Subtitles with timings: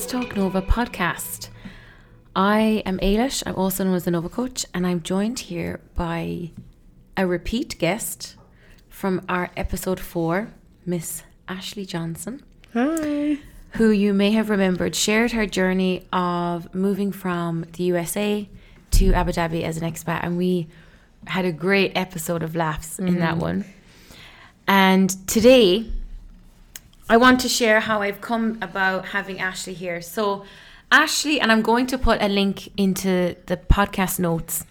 [0.00, 1.50] Let's Talk Nova podcast.
[2.34, 6.52] I am Ailish, I'm also known as the Nova Coach, and I'm joined here by
[7.18, 8.36] a repeat guest
[8.88, 10.54] from our episode four,
[10.86, 12.42] Miss Ashley Johnson.
[12.72, 13.40] Hi.
[13.72, 18.48] Who you may have remembered shared her journey of moving from the USA
[18.92, 20.66] to Abu Dhabi as an expat, and we
[21.26, 23.40] had a great episode of laughs in that mm-hmm.
[23.40, 23.64] one.
[24.66, 25.92] And today,
[27.10, 30.00] I want to share how I've come about having Ashley here.
[30.00, 30.44] So,
[30.92, 34.64] Ashley, and I'm going to put a link into the podcast notes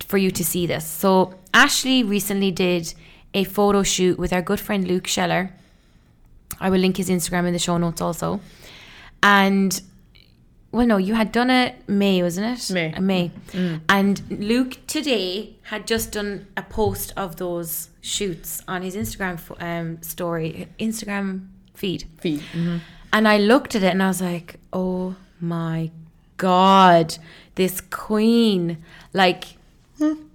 [0.00, 0.86] for you to see this.
[0.86, 2.94] So, Ashley recently did
[3.34, 5.50] a photo shoot with our good friend Luke Scheller.
[6.58, 8.40] I will link his Instagram in the show notes also.
[9.22, 9.78] And
[10.72, 12.72] well, no, you had done it May, wasn't it?
[12.72, 12.98] May.
[12.98, 13.30] May.
[13.88, 20.02] And Luke today had just done a post of those shoots on his Instagram um,
[20.02, 22.04] story, Instagram feed.
[22.18, 22.40] Feet.
[22.52, 22.78] Mm-hmm.
[23.12, 25.90] And I looked at it and I was like, oh my
[26.38, 27.18] God,
[27.54, 29.44] this queen, like,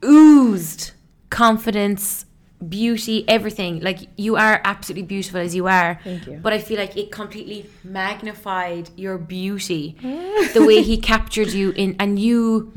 [0.06, 0.92] oozed
[1.32, 2.26] confidence,
[2.68, 3.82] beauty, everything.
[3.82, 6.00] Like, you are absolutely beautiful as you are.
[6.04, 6.40] Thank you.
[6.42, 9.96] But I feel like it completely magnified your beauty,
[10.54, 12.72] the way he captured you in, and you,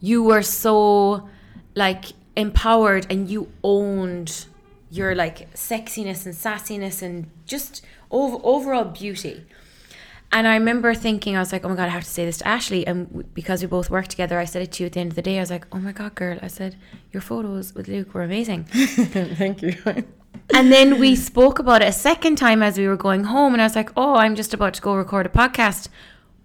[0.00, 1.28] you were so,
[1.74, 2.06] like,
[2.36, 4.46] empowered and you owned
[4.90, 9.44] your like sexiness and sassiness and just over, overall beauty.
[10.32, 12.38] And I remember thinking, I was like, oh my God, I have to say this
[12.38, 12.86] to Ashley.
[12.86, 15.16] And because we both work together, I said it to you at the end of
[15.16, 15.38] the day.
[15.38, 16.38] I was like, oh my God, girl.
[16.40, 16.76] I said,
[17.10, 18.64] your photos with Luke were amazing.
[18.70, 19.76] Thank you.
[20.54, 23.54] and then we spoke about it a second time as we were going home.
[23.54, 25.88] And I was like, oh, I'm just about to go record a podcast.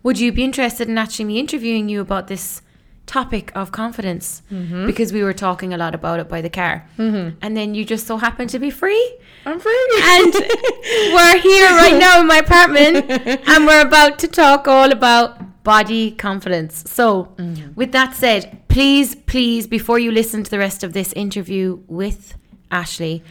[0.02, 2.64] Would you be interested in actually me interviewing you about this
[3.06, 4.42] topic of confidence?
[4.52, 4.86] Mm-hmm.
[4.86, 6.88] Because we were talking a lot about it by the car.
[6.98, 7.38] Mm-hmm.
[7.42, 9.18] And then you just so happened to be free.
[9.46, 9.90] I'm free.
[10.04, 10.34] And
[11.14, 13.10] we're here right now in my apartment
[13.48, 16.84] and we're about to talk all about body confidence.
[16.88, 17.74] So, mm-hmm.
[17.76, 22.36] with that said, please, please, before you listen to the rest of this interview with
[22.72, 23.24] Ashley,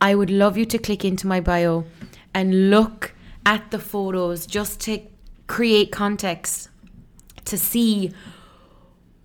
[0.00, 1.84] I would love you to click into my bio
[2.32, 5.00] and look at the photos just to
[5.46, 6.68] create context
[7.46, 8.12] to see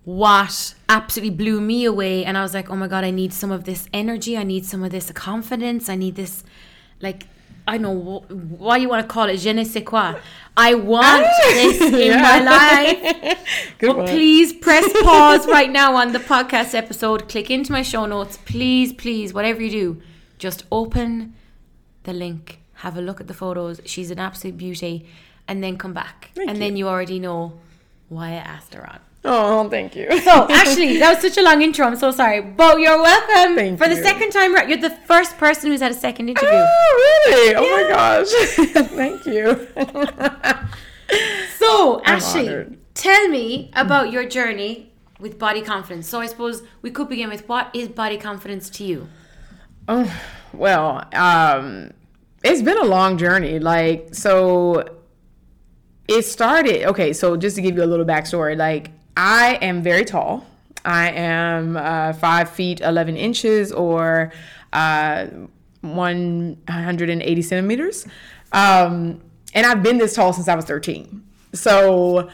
[0.04, 3.50] what absolutely blew me away and i was like oh my god i need some
[3.50, 6.44] of this energy i need some of this confidence i need this
[7.00, 7.26] like
[7.66, 7.94] i know
[8.28, 10.14] wh- what you want to call it je ne sais quoi.
[10.56, 13.38] I want this in my life.
[13.78, 17.28] Good but please press pause right now on the podcast episode.
[17.28, 18.36] Click into my show notes.
[18.44, 20.02] Please please whatever you do
[20.38, 21.34] just open
[22.04, 22.60] the link.
[22.74, 23.80] Have a look at the photos.
[23.84, 25.06] She's an absolute beauty.
[25.48, 26.30] And then come back.
[26.34, 27.54] Thank and then you already know
[28.14, 30.06] why i asked her on Oh, thank you.
[30.20, 31.86] so Ashley, that was such a long intro.
[31.86, 34.02] I'm so sorry, but you're welcome Thank for the you.
[34.02, 34.52] second time.
[34.68, 36.50] You're the first person who's had a second interview.
[36.52, 37.54] Oh, really?
[37.56, 38.28] Oh my gosh.
[39.00, 39.66] thank you.
[41.58, 42.78] So I'm Ashley, honored.
[42.94, 46.08] tell me about your journey with body confidence.
[46.08, 49.08] So I suppose we could begin with what is body confidence to you?
[49.88, 50.10] Oh,
[50.52, 51.92] well, um,
[52.42, 53.58] it's been a long journey.
[53.58, 54.84] Like, so
[56.08, 56.84] it started.
[56.84, 60.46] Okay, so just to give you a little backstory, like, I am very tall.
[60.84, 64.32] I am uh, five feet eleven inches, or
[64.72, 65.28] uh,
[65.80, 68.06] one hundred and eighty centimeters,
[68.52, 69.22] um,
[69.54, 71.24] and I've been this tall since I was thirteen.
[71.54, 72.28] So,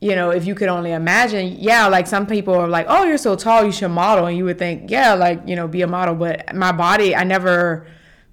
[0.00, 3.18] you know, if you could only imagine, yeah, like some people are like, "Oh, you're
[3.18, 5.86] so tall, you should model," and you would think, yeah, like you know, be a
[5.86, 6.14] model.
[6.14, 7.86] But my body, I never,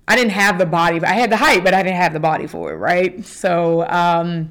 [0.07, 0.99] I didn't have the body.
[0.99, 3.25] But I had the height, but I didn't have the body for it, right?
[3.25, 4.49] So, um,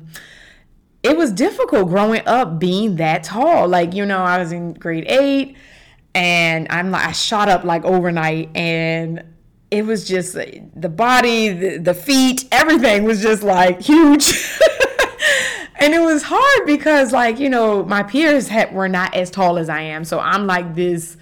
[1.06, 3.68] it was difficult growing up being that tall.
[3.68, 5.56] Like, you know, I was in grade eight
[6.16, 9.22] and I'm like, I shot up like overnight and
[9.70, 14.32] it was just the body, the, the feet, everything was just like huge.
[15.76, 19.58] and it was hard because like, you know, my peers had, were not as tall
[19.58, 20.04] as I am.
[20.04, 21.16] So I'm like this,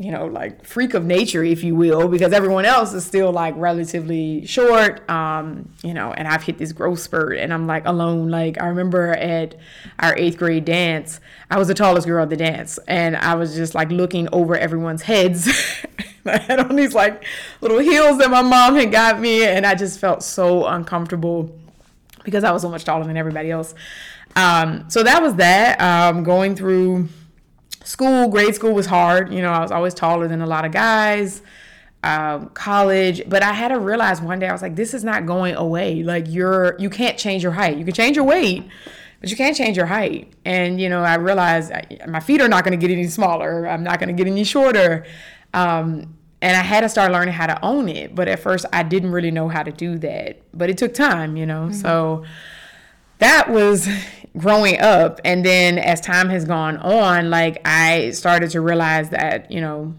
[0.00, 3.54] you know, like freak of nature, if you will, because everyone else is still like
[3.56, 8.30] relatively short, um, you know, and I've hit this growth spurt and I'm like alone.
[8.30, 9.56] Like, I remember at
[9.98, 11.18] our eighth grade dance,
[11.50, 14.56] I was the tallest girl at the dance, and I was just like looking over
[14.56, 15.48] everyone's heads.
[16.24, 17.24] I had on these like
[17.60, 21.58] little heels that my mom had got me, and I just felt so uncomfortable
[22.24, 23.74] because I was so much taller than everybody else.
[24.36, 25.80] Um, so that was that.
[25.80, 27.08] Um, going through
[27.88, 29.32] school, grade school was hard.
[29.32, 31.40] You know, I was always taller than a lot of guys.
[32.04, 35.26] Um, college, but I had to realize one day I was like, this is not
[35.26, 36.02] going away.
[36.04, 37.76] Like you're, you can't change your height.
[37.76, 38.68] You can change your weight,
[39.20, 40.32] but you can't change your height.
[40.44, 43.66] And you know, I realized I, my feet are not going to get any smaller.
[43.66, 45.06] I'm not going to get any shorter.
[45.54, 48.14] Um, and I had to start learning how to own it.
[48.14, 50.40] But at first, I didn't really know how to do that.
[50.52, 51.68] But it took time, you know.
[51.68, 51.80] Mm-hmm.
[51.80, 52.24] So
[53.18, 53.88] that was
[54.36, 55.20] growing up.
[55.24, 59.94] And then as time has gone on, like I started to realize that, you know,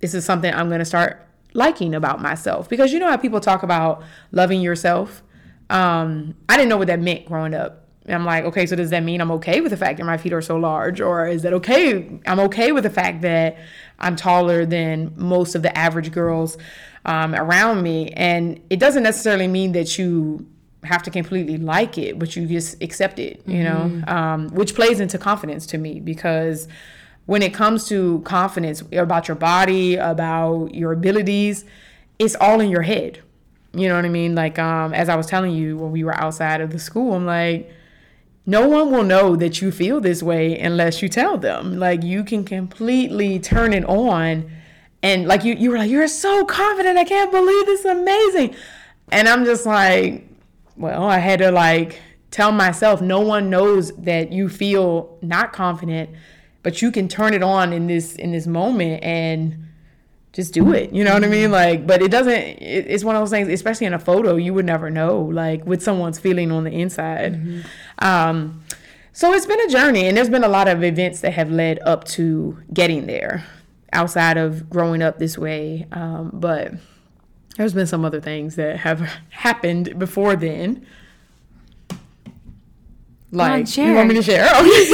[0.00, 2.68] this is something I'm going to start liking about myself.
[2.68, 4.02] Because you know how people talk about
[4.32, 5.22] loving yourself?
[5.70, 7.86] Um, I didn't know what that meant growing up.
[8.06, 10.18] And I'm like, okay, so does that mean I'm okay with the fact that my
[10.18, 11.00] feet are so large?
[11.00, 12.20] Or is that okay?
[12.26, 13.56] I'm okay with the fact that
[13.98, 16.58] I'm taller than most of the average girls
[17.06, 18.08] um, around me.
[18.08, 20.46] And it doesn't necessarily mean that you
[20.84, 24.00] have to completely like it, but you just accept it, you mm-hmm.
[24.00, 26.68] know, um, which plays into confidence to me because
[27.26, 31.64] when it comes to confidence about your body, about your abilities,
[32.18, 33.22] it's all in your head.
[33.72, 34.34] You know what I mean?
[34.34, 37.26] Like, um, as I was telling you when we were outside of the school, I'm
[37.26, 37.70] like,
[38.46, 41.78] no one will know that you feel this way unless you tell them.
[41.78, 44.50] Like you can completely turn it on
[45.02, 48.54] and like you you were like, You're so confident, I can't believe this is amazing.
[49.12, 50.26] And I'm just like,
[50.76, 52.00] well, I had to like
[52.30, 56.10] tell myself no one knows that you feel not confident,
[56.62, 59.68] but you can turn it on in this in this moment and
[60.34, 60.92] just do it.
[60.92, 61.52] You know what I mean?
[61.52, 64.52] Like, but it doesn't, it, it's one of those things, especially in a photo, you
[64.52, 67.34] would never know, like, what someone's feeling on the inside.
[67.34, 68.04] Mm-hmm.
[68.04, 68.64] Um,
[69.12, 71.78] so it's been a journey, and there's been a lot of events that have led
[71.84, 73.46] up to getting there
[73.92, 75.86] outside of growing up this way.
[75.92, 76.72] Um, but
[77.56, 80.86] there's been some other things that have happened before then.
[83.30, 84.48] Like, on, you want me to share?
[84.52, 84.90] Oh, yes.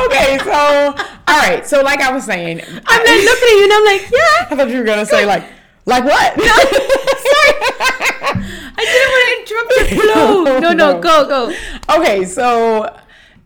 [0.06, 0.94] okay, so
[1.28, 4.10] all right, so like I was saying, I'm like looking at you and I'm like,
[4.10, 4.46] yeah.
[4.50, 5.44] I thought you were gonna say like,
[5.84, 6.36] like what?
[6.36, 6.54] No, sorry,
[8.78, 10.60] I didn't want to interrupt your flow.
[10.60, 11.98] No, no, go, go.
[11.98, 12.96] Okay, so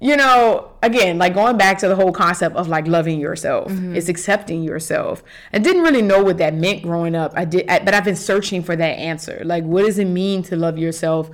[0.00, 3.94] you know, again, like going back to the whole concept of like loving yourself, mm-hmm.
[3.94, 5.22] it's accepting yourself.
[5.52, 7.32] I didn't really know what that meant growing up.
[7.36, 9.42] I did, I, but I've been searching for that answer.
[9.44, 11.30] Like, what does it mean to love yourself?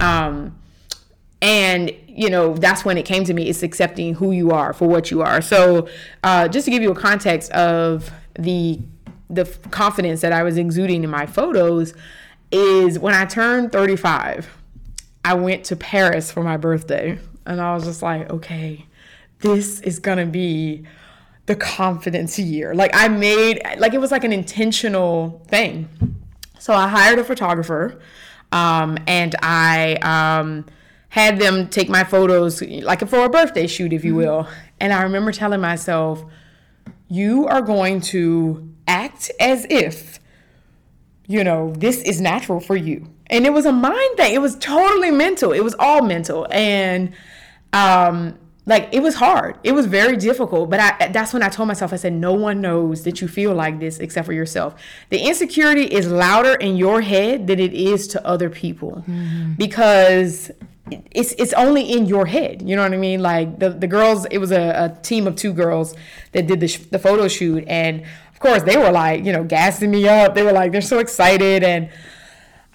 [0.00, 0.58] Um,
[1.42, 4.88] and you know that's when it came to me it's accepting who you are for
[4.88, 5.88] what you are so
[6.22, 8.80] uh, just to give you a context of the
[9.28, 11.94] the confidence that i was exuding in my photos
[12.52, 14.56] is when i turned 35
[15.24, 18.86] i went to paris for my birthday and i was just like okay
[19.40, 20.84] this is gonna be
[21.46, 25.88] the confidence year like i made like it was like an intentional thing
[26.58, 28.00] so i hired a photographer
[28.52, 30.64] um, and i um,
[31.12, 34.20] had them take my photos, like for a birthday shoot, if you mm-hmm.
[34.20, 34.48] will.
[34.80, 36.24] And I remember telling myself,
[37.08, 40.20] you are going to act as if,
[41.26, 43.10] you know, this is natural for you.
[43.26, 44.32] And it was a mind thing.
[44.32, 45.52] It was totally mental.
[45.52, 46.46] It was all mental.
[46.50, 47.12] And,
[47.72, 51.66] um, like it was hard it was very difficult but i that's when i told
[51.66, 54.74] myself i said no one knows that you feel like this except for yourself
[55.08, 59.54] the insecurity is louder in your head than it is to other people mm-hmm.
[59.54, 60.52] because
[61.10, 62.62] it's it's only in your head.
[62.62, 63.20] You know what I mean?
[63.20, 65.94] Like the the girls, it was a, a team of two girls
[66.32, 68.02] that did the sh- the photo shoot, and
[68.32, 70.34] of course they were like, you know, gassing me up.
[70.34, 71.90] They were like, they're so excited, and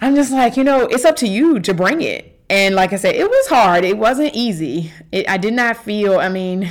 [0.00, 2.37] I'm just like, you know, it's up to you to bring it.
[2.50, 3.84] And like I said, it was hard.
[3.84, 4.92] It wasn't easy.
[5.12, 6.18] It, I did not feel.
[6.18, 6.70] I mean,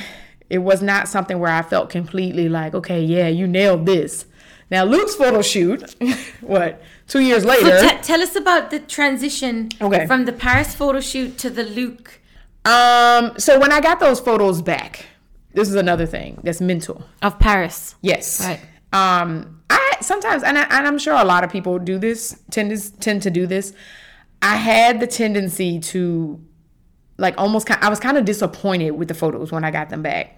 [0.50, 4.25] it was not something where I felt completely like, okay, yeah, you nailed this.
[4.69, 5.96] Now Luke's photo shoot,
[6.41, 7.79] what two years later?
[7.79, 10.05] So t- tell us about the transition okay.
[10.05, 12.19] from the Paris photo shoot to the Luke.
[12.65, 15.05] Um, so when I got those photos back,
[15.53, 17.96] this is another thing that's mental of Paris.
[18.01, 18.41] Yes.
[18.41, 18.60] Right.
[18.91, 22.77] Um, I sometimes, and, I, and I'm sure a lot of people do this, tend
[22.77, 23.74] to tend to do this.
[24.41, 26.39] I had the tendency to,
[27.17, 27.70] like, almost.
[27.70, 30.34] I was kind of disappointed with the photos when I got them back.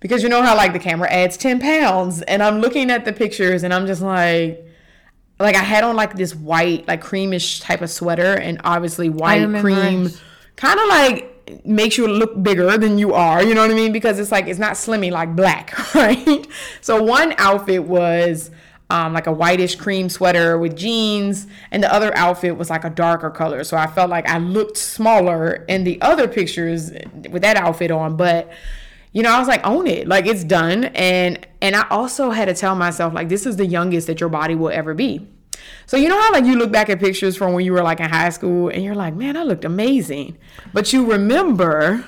[0.00, 3.12] Because you know how like the camera adds 10 pounds and i'm looking at the
[3.12, 4.66] pictures and i'm just like
[5.38, 9.48] like i had on like this white like creamish type of sweater and obviously white
[9.60, 10.10] cream
[10.56, 13.92] kind of like makes you look bigger than you are you know what i mean?
[13.92, 16.46] Because it's like it's not slimmy like black right?
[16.80, 18.50] So one outfit was
[18.92, 22.90] um, like a whitish cream sweater with jeans, and the other outfit was like a
[22.90, 23.64] darker color.
[23.64, 26.90] So I felt like I looked smaller in the other pictures
[27.30, 28.52] with that outfit on, but
[29.12, 30.06] you know, I was like, own it.
[30.06, 30.84] Like it's done.
[30.84, 34.28] And and I also had to tell myself, like, this is the youngest that your
[34.28, 35.26] body will ever be.
[35.86, 38.00] So you know how like you look back at pictures from when you were like
[38.00, 40.36] in high school and you're like, man, I looked amazing.
[40.74, 42.04] But you remember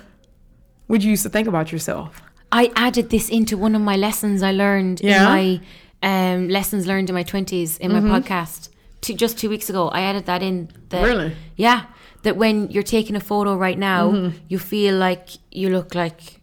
[0.86, 2.22] what you used to think about yourself.
[2.52, 5.16] I added this into one of my lessons I learned yeah.
[5.16, 5.60] in my
[6.04, 8.06] um, lessons learned in my twenties in mm-hmm.
[8.08, 8.68] my podcast.
[9.00, 10.68] Two, just two weeks ago, I added that in.
[10.90, 11.34] That, really?
[11.56, 11.86] Yeah.
[12.22, 14.38] That when you're taking a photo right now, mm-hmm.
[14.48, 16.40] you feel like you look like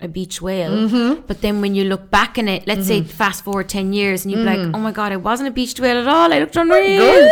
[0.00, 1.16] a beach whale.
[1.26, 4.32] But then when you look back in it, let's say fast forward 10 years and
[4.32, 6.32] you'd be like, oh my God, I wasn't a beach whale at all.
[6.32, 6.98] I looked unreal.
[6.98, 7.30] Good.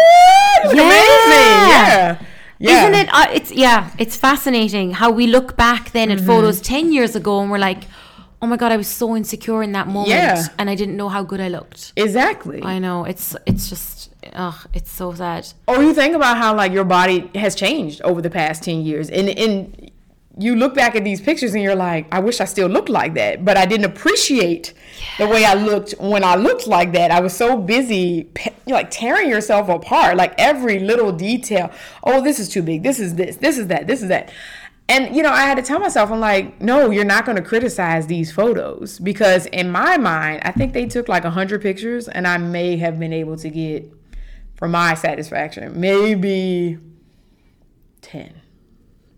[0.65, 0.71] Yeah.
[0.71, 1.63] Amazing.
[1.69, 2.23] Yeah.
[2.59, 2.83] Yeah.
[2.83, 3.09] Isn't it?
[3.13, 6.21] Uh, it's yeah, it's fascinating how we look back then Mm-hmm.
[6.21, 7.85] at photos ten years ago and we're like,
[8.43, 10.45] oh my god, I was so insecure in that moment, Yeah.
[10.59, 11.93] and I didn't know how good I looked.
[11.97, 12.61] Exactly.
[12.63, 15.47] I know it's it's just ugh, it's so sad.
[15.69, 19.09] Or you think about how like your body has changed over the past 10 years
[19.11, 19.91] and and
[20.39, 23.13] you look back at these pictures and you're like I wish I still looked like
[23.15, 24.73] that but I didn't appreciate
[25.19, 28.29] the way I looked when I looked like that I was so busy
[28.67, 31.71] like tearing yourself apart like every little detail
[32.05, 34.33] oh this is too big this is this this is that this is that
[34.93, 37.43] and you know I had to tell myself I'm like no you're not going to
[37.43, 42.27] criticize these photos because in my mind I think they took like 100 pictures and
[42.27, 43.93] I may have been able to get
[44.63, 46.79] for my satisfaction, maybe
[48.01, 48.41] 10,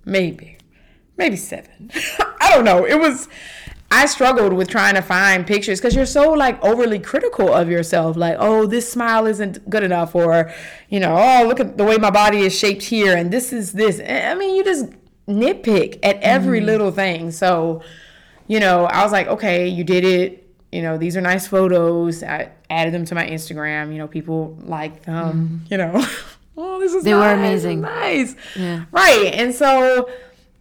[0.06, 0.56] maybe,
[1.18, 1.90] maybe seven.
[2.40, 2.86] I don't know.
[2.86, 3.28] It was,
[3.90, 8.16] I struggled with trying to find pictures because you're so like overly critical of yourself.
[8.16, 10.50] Like, oh, this smile isn't good enough, or,
[10.88, 13.72] you know, oh, look at the way my body is shaped here, and this is
[13.72, 14.00] this.
[14.00, 14.86] I mean, you just
[15.28, 16.66] nitpick at every mm.
[16.66, 17.30] little thing.
[17.30, 17.82] So,
[18.46, 20.40] you know, I was like, okay, you did it.
[20.72, 22.22] You know, these are nice photos.
[22.22, 23.92] I added them to my Instagram.
[23.92, 25.62] You know, people like them.
[25.64, 25.70] Mm.
[25.70, 26.06] You know,
[26.56, 27.80] oh, this is They were amazing.
[27.80, 28.84] Nice, Yeah.
[28.90, 29.30] right.
[29.34, 30.10] And so,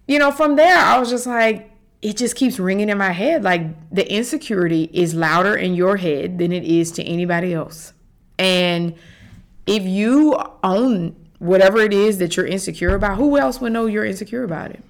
[0.08, 3.44] you know, from there, I was just like, it just keeps ringing in my head.
[3.44, 7.94] Like the insecurity is louder in your head than it is to anybody else.
[8.38, 8.96] And
[9.66, 14.06] if you own whatever it is that you're insecure about, who else would know you're
[14.06, 14.84] insecure about it?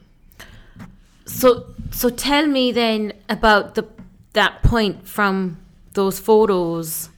[1.25, 3.87] So so tell me then about the
[4.33, 5.57] that point from
[5.93, 7.09] those photos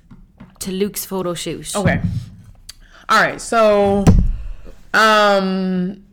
[0.59, 1.75] to Luke's photo shoot.
[1.75, 2.01] Okay.
[3.07, 3.39] All right.
[3.39, 4.03] So,
[4.93, 6.03] um,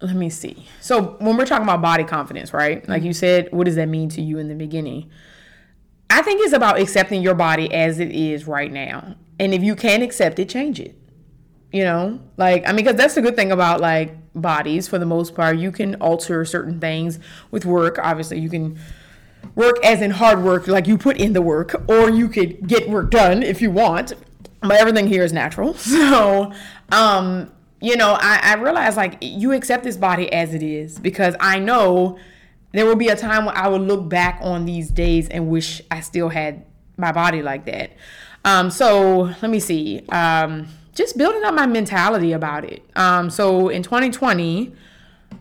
[0.00, 0.66] let me see.
[0.80, 2.86] So when we're talking about body confidence, right?
[2.88, 5.10] Like you said, what does that mean to you in the beginning?
[6.10, 9.16] I think it's about accepting your body as it is right now.
[9.38, 10.96] And if you can't accept it, change it.
[11.76, 15.04] You know, like I mean, because that's the good thing about like bodies for the
[15.04, 15.58] most part.
[15.58, 17.18] You can alter certain things
[17.50, 17.98] with work.
[18.02, 18.78] Obviously, you can
[19.54, 22.88] work as in hard work, like you put in the work, or you could get
[22.88, 24.14] work done if you want.
[24.62, 25.74] But everything here is natural.
[25.78, 26.50] So,
[26.92, 27.52] um,
[27.82, 31.58] you know, I, I realize like you accept this body as it is because I
[31.58, 32.18] know
[32.72, 35.82] there will be a time when I will look back on these days and wish
[35.90, 36.64] I still had
[36.96, 37.90] my body like that.
[38.46, 40.06] Um, so let me see.
[40.08, 42.82] Um, just building up my mentality about it.
[42.96, 44.74] Um, so in 2020,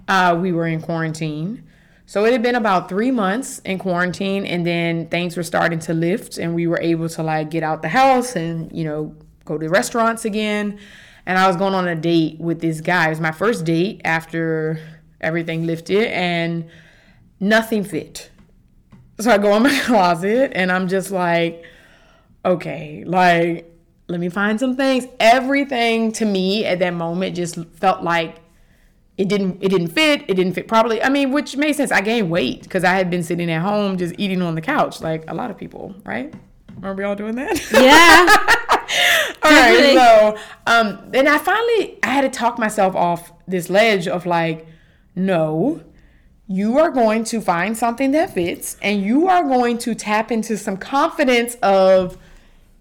[0.07, 1.63] uh, we were in quarantine.
[2.05, 5.93] So it had been about three months in quarantine, and then things were starting to
[5.93, 9.57] lift, and we were able to like get out the house and you know go
[9.57, 10.77] to restaurants again.
[11.25, 13.07] And I was going on a date with this guy.
[13.07, 14.79] It was my first date after
[15.21, 16.69] everything lifted, and
[17.39, 18.29] nothing fit.
[19.19, 21.63] So I go in my closet, and I'm just like,
[22.43, 23.74] okay, like
[24.07, 25.07] let me find some things.
[25.19, 28.41] Everything to me at that moment just felt like
[29.17, 31.01] it didn't it didn't fit it didn't fit properly.
[31.01, 31.91] I mean which made sense.
[31.91, 35.01] I gained weight because i had been sitting at home just eating on the couch
[35.01, 36.33] like a lot of people right?
[36.83, 37.71] Are we all doing that?
[37.71, 38.61] Yeah.
[39.43, 44.07] all right so um then i finally i had to talk myself off this ledge
[44.07, 44.67] of like
[45.15, 45.81] no
[46.47, 50.55] you are going to find something that fits and you are going to tap into
[50.57, 52.17] some confidence of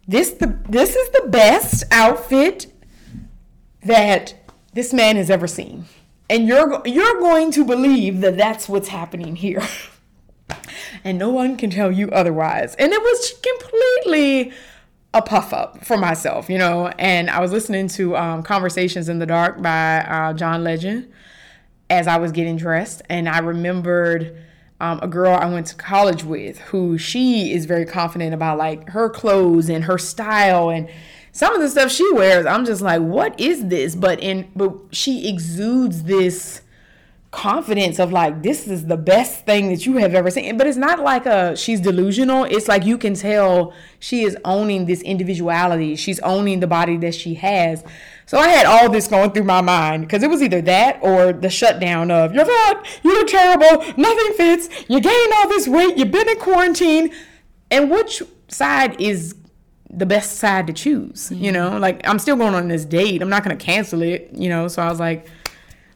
[0.06, 2.66] this the this is the best outfit
[3.82, 4.34] that
[4.72, 5.86] this man has ever seen.
[6.28, 9.62] And you're you're going to believe that that's what's happening here.
[11.02, 12.74] And no one can tell you otherwise.
[12.76, 14.52] And it was completely
[15.12, 16.88] a puff up for myself you know?
[16.98, 21.12] And i was listening to um, conversations in the dark by uh, john legend
[21.90, 23.02] as i was getting dressed.
[23.10, 24.36] And i remembered
[24.80, 28.88] um, a girl i went to college with who she is very confident about like
[28.90, 30.88] her clothes and her style and
[31.34, 32.46] some of the stuff she wears.
[32.46, 33.96] I'm just like what is this?
[33.96, 36.62] But in but she exudes this
[37.34, 40.56] confidence of like this is the best thing that you have ever seen.
[40.56, 42.44] But it's not like a she's delusional.
[42.44, 45.96] It's like you can tell she is owning this individuality.
[45.96, 47.84] She's owning the body that she has.
[48.26, 51.32] So i had all this going through my mind because it was either that or
[51.32, 53.84] the shutdown of you're fat you're terrible.
[53.96, 54.68] Nothing fits.
[54.88, 55.98] You gained all this weight.
[55.98, 57.12] You've been in quarantine.
[57.70, 59.34] And which side is
[59.90, 61.52] the best side to choose you mm-hmm.
[61.52, 61.78] know?
[61.78, 63.20] Like i'm still going on this date.
[63.22, 64.68] I'm not going to cancel it you know?
[64.68, 65.26] So i was like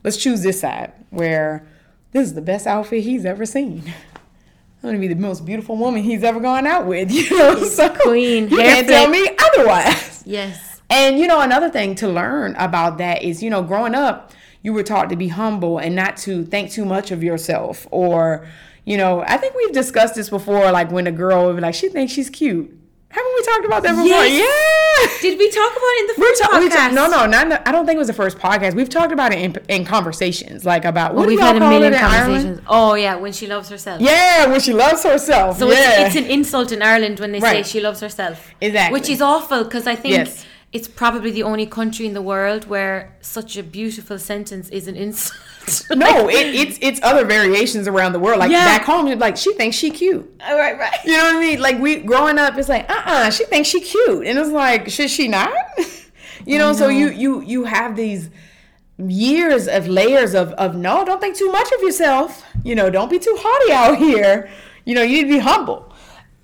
[0.03, 1.67] let's choose this side where
[2.13, 3.83] this is the best outfit he's ever seen.
[4.83, 7.63] I'm gonna be the most beautiful woman he's ever gone out with, you know.
[7.65, 8.49] So queen.
[8.49, 10.23] You can't tell me otherwise.
[10.25, 10.81] yes.
[10.91, 14.73] And you know, another thing to learn about that is, you know, growing up, you
[14.73, 18.47] were taught to be humble and not to think too much of yourself or,
[18.85, 21.75] You know, I think we've discussed this before, like when a girl would be like,
[21.75, 22.75] she thinks she's cute.
[23.11, 24.07] Haven't we talked about that before?
[24.07, 24.39] Yes.
[25.23, 25.31] Yeah.
[25.31, 26.89] Did we talk about it in the first ta- podcast?
[26.89, 28.75] ta- no, no, not the, I don't think it was the first podcast.
[28.75, 31.71] We've talked about it in, in conversations, like about what Well, we've had a call
[31.71, 32.27] million it in Ireland?
[32.45, 32.61] conversations.
[32.69, 34.01] Oh yeah, when she loves herself.
[34.03, 35.59] Yeah, when she loves herself.
[35.59, 36.07] So yeah.
[36.07, 38.51] it's, it's an insult in Ireland when they say she loves herself.
[38.61, 38.93] Exactly.
[38.99, 40.45] Which is awful because I think Yes.
[40.73, 44.97] it's probably the only country in the world where such a beautiful sentence is an
[44.97, 45.39] insult.
[45.91, 48.39] no, it, it's it's other variations around the world.
[48.39, 48.65] Like Yeah.
[48.65, 50.25] back home, like she thinks she cute.
[50.47, 50.95] All right, right.
[51.05, 51.61] You know what I mean?
[51.61, 54.89] Like we growing up, it's like, uh, uh she thinks she cute, and it's like,
[54.91, 55.53] should she not?
[56.47, 58.31] you know, so you you you have these
[58.99, 62.45] years of layers of of no, don't think too much of yourself.
[62.65, 64.49] You know, don't be too haughty out here.
[64.85, 65.88] You know, you need to be humble.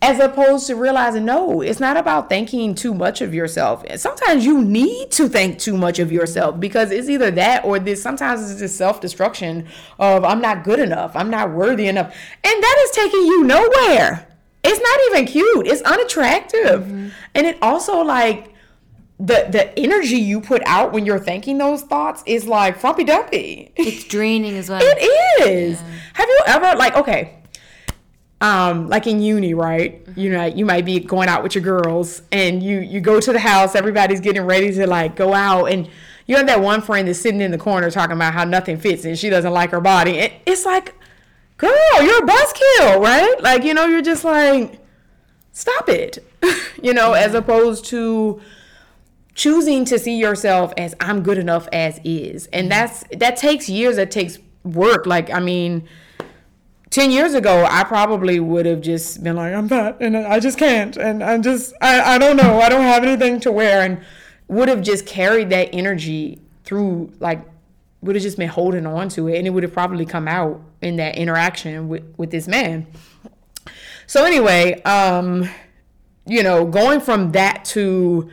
[0.06, 3.82] As opposed to realizing, no, it's not about thinking too much of yourself.
[3.96, 8.02] Sometimes you need to think too much of yourself because it's either that or this.
[8.02, 9.66] Sometimes it's this self destruction
[9.98, 14.28] of I'm not good enough, I'm not worthy enough, and that is taking you nowhere.
[14.62, 15.66] It's not even cute.
[15.66, 17.08] It's unattractive, mm-hmm.
[17.34, 18.52] and it also like
[19.18, 23.72] the the energy you put out when you're thinking those thoughts is like frumpy dumpy.
[23.74, 24.82] It's draining as well.
[24.84, 25.80] It is.
[26.12, 27.38] Have you ever like okay,
[28.40, 30.04] um, like in uni, right?
[30.04, 30.20] Mm-hmm.
[30.20, 33.32] You know, you might be going out with your girls, and you you go to
[33.32, 33.74] the house.
[33.74, 35.88] Everybody's getting ready to like go out, and
[36.26, 39.04] you have that one friend that's sitting in the corner talking about how nothing fits
[39.04, 40.18] and she doesn't like her body.
[40.18, 40.94] And it's like,
[41.58, 41.70] girl,
[42.02, 43.34] you're a buzzkill, right?
[43.40, 44.80] Like you know, you're just like,
[45.52, 46.24] stop it,
[46.82, 47.36] you know, as mm-hmm.
[47.36, 48.40] opposed to
[49.34, 52.46] choosing to see yourself as I'm good enough as is.
[52.52, 52.80] And mm-hmm.
[52.80, 55.06] that's that takes years, that takes work.
[55.06, 55.86] Like I mean,
[56.94, 60.56] 10 years ago, I probably would have just been like, I'm fat and I just
[60.56, 60.96] can't.
[60.96, 62.60] And I'm just, I, I don't know.
[62.60, 63.82] I don't have anything to wear.
[63.82, 64.00] And
[64.46, 67.42] would have just carried that energy through, like,
[68.00, 69.38] would have just been holding on to it.
[69.38, 72.86] And it would have probably come out in that interaction with, with this man.
[74.06, 75.48] So, anyway, um,
[76.26, 78.30] you know, going from that to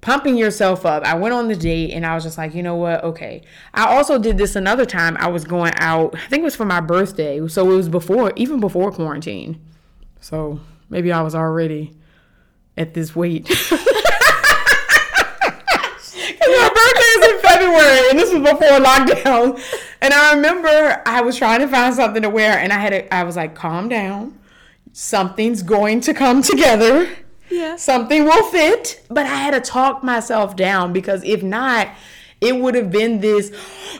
[0.00, 1.04] pumping yourself up.
[1.04, 3.04] I went on the date and I was just like, you know what?
[3.04, 3.42] Okay.
[3.74, 5.16] I also did this another time.
[5.18, 7.46] I was going out, I think it was for my birthday.
[7.48, 9.60] So it was before, even before quarantine.
[10.20, 11.94] So maybe I was already
[12.76, 13.48] at this weight.
[16.50, 19.60] my birthday is in February and this was before lockdown.
[20.00, 23.14] And I remember I was trying to find something to wear and I had a,
[23.14, 24.38] I was like, calm down.
[24.92, 27.08] Something's going to come together
[27.50, 27.76] Yeah.
[27.76, 29.02] something will fit.
[29.08, 31.88] But I had to talk myself down because if not,
[32.40, 33.50] it would have been this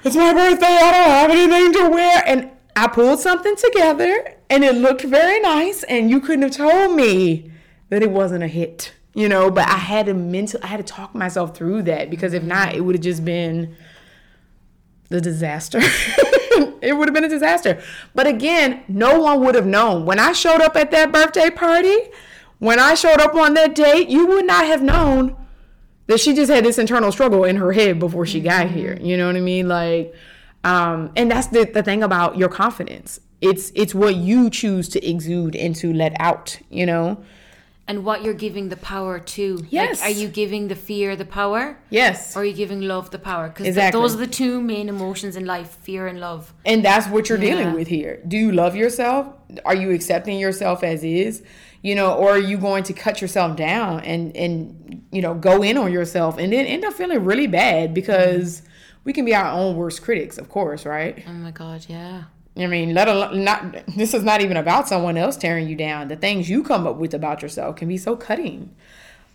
[0.02, 2.22] it's my birthday, I don't have anything to wear.
[2.26, 5.82] And I pulled something together and it looked very nice.
[5.84, 7.50] And you couldn't have told me
[7.90, 9.50] that it wasn't a hit, you know.
[9.50, 12.74] But I had to mental, I had to talk myself through that because if not,
[12.74, 13.76] it would have just been
[15.10, 15.80] the disaster.
[15.82, 17.82] it would have been a disaster.
[18.14, 20.06] But again, no one would have known.
[20.06, 21.96] When I showed up at that birthday party,
[22.60, 25.34] when I showed up on that date, you would not have known
[26.06, 28.96] that she just had this internal struggle in her head before she got here.
[29.00, 29.68] You know what I mean?
[29.68, 30.14] Like,
[30.64, 33.18] um, and that's the, the thing about your confidence.
[33.40, 37.24] It's it's what you choose to exude and to let out, you know?
[37.88, 39.56] And what you're giving the power to.
[39.56, 40.02] Like, Yes.
[40.02, 41.78] are you giving the fear the power?
[41.88, 42.36] Yes.
[42.36, 43.48] Or are you giving love the power?
[43.48, 44.00] Because Exactly.
[44.00, 46.52] those are the two main emotions in life fear and love.
[46.66, 47.56] And that's what you're Yeah.
[47.56, 48.20] dealing with here.
[48.28, 49.28] Do you love yourself?
[49.64, 51.42] Are you accepting yourself as is?
[51.82, 55.62] You know, or are you going to cut yourself down and and you know go
[55.62, 58.62] in on yourself and then end up feeling really bad because
[59.04, 61.24] we can be our own worst critics, of course, right?
[61.26, 62.24] Oh my God, yeah.
[62.56, 63.86] I mean, let alone not.
[63.96, 66.08] This is not even about someone else tearing you down.
[66.08, 68.74] The things you come up with about yourself can be so cutting.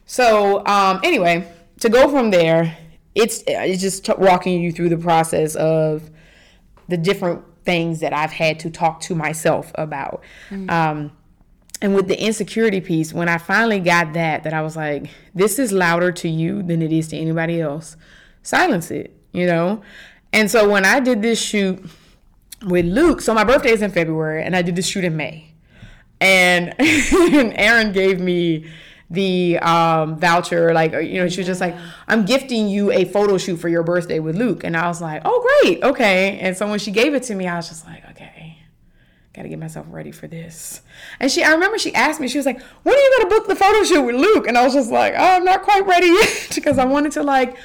[0.06, 2.78] So, um, anyway, to go from there,
[3.16, 6.10] it's it's just t- walking you through the process of
[6.88, 10.22] the different things that I've had to talk to myself about.
[10.70, 11.12] Um,
[11.82, 15.60] and with the insecurity piece, when I finally got that, that I was like, this
[15.60, 17.98] is louder to you than it is to anybody else.
[18.44, 19.82] Silence it, you know?
[20.32, 21.84] And so when I did this shoot
[22.66, 25.54] with Luke, so my birthday is in February, and I did this shoot in May.
[26.22, 28.68] And, and Aaron gave me
[29.10, 31.76] the um, voucher, like, you know, she was just like,
[32.08, 34.64] I'm gifting you a photo shoot for your birthday with Luke.
[34.64, 36.40] And I was like, oh, great, okay.
[36.40, 38.55] And so when she gave it to me, I was just like, okay
[39.36, 40.82] gotta get myself ready for this.
[41.20, 43.48] And she, I remember she asked me, she was like, when are you gonna book
[43.48, 44.48] the photo shoot with Luke?
[44.48, 47.24] And I was just like, oh, I'm not quite ready yet because I wanted to
[47.24, 47.58] like,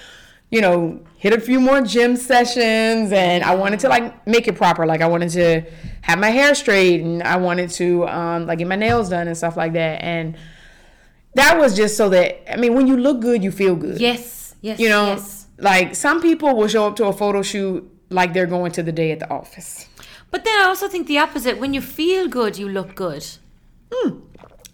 [0.50, 4.56] you know, hit a few more gym sessions and I wanted to like make it
[4.56, 4.84] proper.
[4.84, 5.62] Like I wanted to
[6.02, 9.36] have my hair straight and I wanted to um, like get my nails done and
[9.36, 10.02] stuff like that.
[10.02, 10.36] And
[11.34, 14.00] that was just so that, I mean, when you look good, you feel good.
[14.00, 15.46] Yes, yes, You know, yes.
[15.58, 18.90] like some people will show up to a photo shoot like they're going to the
[18.90, 19.86] day at the office.
[20.30, 21.58] But then I also think the opposite.
[21.58, 23.24] When you feel good, you look good.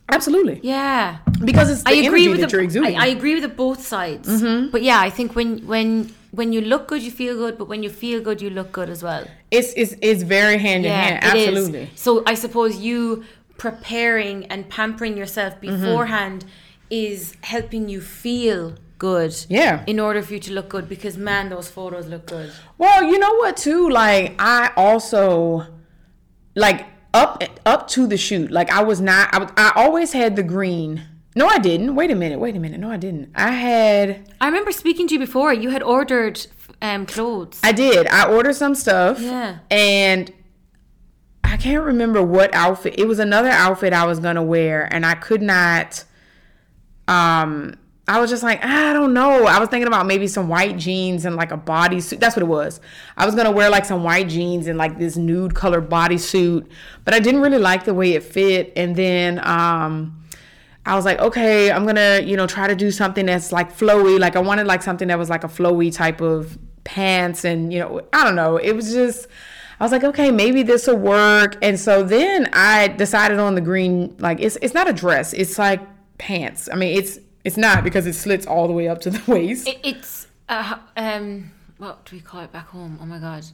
[0.09, 0.61] Absolutely.
[0.63, 1.19] Yeah.
[1.45, 2.91] Because it's the I agree energy with that the, you're exuding.
[2.93, 3.01] Mm-hmm.
[3.01, 4.29] I, I agree with the both sides.
[4.71, 7.59] But yeah, I think when when when you look good, you feel good.
[7.59, 9.25] But when you feel good, you look good as well.
[9.51, 11.25] it's, it's it's very hand in hand.
[11.25, 11.91] Absolutely.
[11.97, 13.25] So I suppose you
[13.59, 15.83] preparing and pampering yourself Mm-hmm.
[15.83, 16.45] beforehand
[16.91, 19.35] is helping you feel good.
[19.49, 19.85] Yeah.
[19.87, 22.53] In order for you to look good, because man, those photos look good.
[22.79, 23.89] Well, you know what too?
[23.91, 25.67] Like I also
[26.55, 28.51] like up up to the shoot.
[28.51, 31.03] Like I was not I, was- I always had the green.
[31.35, 31.95] No, I didn't.
[31.95, 32.39] Wait a minute.
[32.41, 32.81] Wait a minute.
[32.81, 33.31] No, I didn't.
[33.35, 35.53] I had I remember speaking to you before.
[35.53, 36.47] You had ordered
[36.81, 37.61] um, clothes.
[37.63, 38.07] I did.
[38.09, 39.21] I ordered some stuff.
[39.21, 39.59] Yeah.
[39.71, 40.33] And
[41.45, 42.95] I can't remember what outfit.
[42.99, 46.05] It was another outfit I was gonna wear, and I could not.
[47.09, 47.75] Um,
[48.09, 49.47] I was just like, I don't know.
[49.47, 52.21] I was thinking about maybe some white jeans and like a bodysuit.
[52.21, 52.81] That's what it was.
[53.17, 56.69] I was gonna wear like some white jeans and like this nude color bodysuit,
[57.05, 58.73] but I didn't really like the way it fit.
[58.77, 60.23] And then um,
[60.85, 64.21] I was like, okay, I'm gonna, you know, try to do something that's like flowy.
[64.21, 67.81] Like I wanted like something that was like a flowy type of pants, and you
[67.81, 68.57] know, I don't know.
[68.57, 69.27] It was just,
[69.81, 71.57] I was like, okay, maybe this will work.
[71.61, 74.15] And so then I decided on the green.
[74.21, 75.33] Like it's it's not a dress.
[75.33, 75.81] It's like
[76.19, 76.69] pants.
[76.73, 79.67] I mean, it's it's not because it slits all the way up to the waist.
[79.69, 82.99] It, it's uh, um, what do we call it back home?
[83.01, 83.45] Oh my god,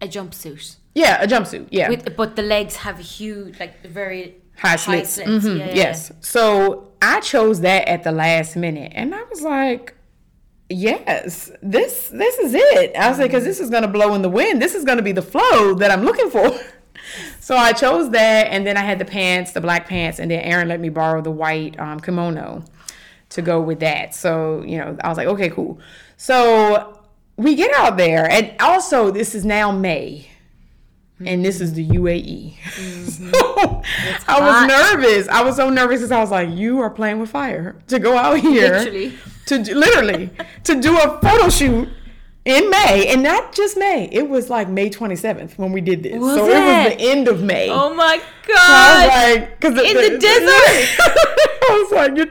[0.00, 0.76] a jumpsuit.
[0.94, 1.66] yeah, a jumpsuit.
[1.70, 4.22] Yeah, With but the legs have a huge, like very
[4.56, 5.14] high slits.
[5.14, 5.44] slits.
[5.46, 6.12] Mhm, Yeah, yeah, yes.
[6.20, 9.94] So I chose that at the last minute, and I was like,
[10.68, 14.28] "Yes, this this is it." I was like, "Cause this is gonna blow in the
[14.28, 14.60] wind.
[14.60, 16.50] This is gonna be the flow that I'm looking for."
[17.40, 20.40] so I chose that, and then I had the pants, the black pants, and then
[20.40, 22.64] Aaron let me borrow the white um, kimono
[23.30, 24.14] to go with that.
[24.14, 25.78] So you know, I was like, "Okay, cool."
[26.16, 27.00] So
[27.36, 30.28] we get out there, and also this is now May
[31.26, 32.54] and this is the UAE.
[33.08, 33.82] so
[34.28, 35.28] I was nervous.
[35.28, 38.16] I was so nervous because I was like, "You are playing with fire to go
[38.16, 39.12] out here, Literally.
[39.46, 40.30] to literally
[40.64, 41.88] to do a photo shoot."
[42.44, 46.16] In May, and not just May, it was like May 27th when we did this.
[46.18, 46.54] Was so it?
[46.54, 47.68] was the end of May.
[47.68, 49.04] Oh my So I god!
[49.04, 50.96] was like, cause In the desert?
[51.00, 52.30] I was like, you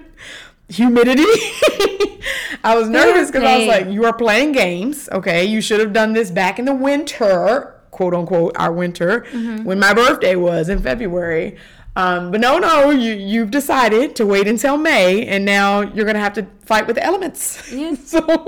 [0.70, 1.24] humidity.
[2.64, 5.08] I was nervous because I was like, you are playing games.
[5.12, 9.64] Okay, you should have done this back in the winter, quote unquote, our winter, Mm-hmm.
[9.64, 11.58] when my birthday was in February.
[11.96, 16.20] Um, but no, no, you you've decided to wait until May, and now you're gonna
[16.20, 17.72] have to fight with the elements.
[17.72, 17.96] Yeah.
[18.06, 18.46] so,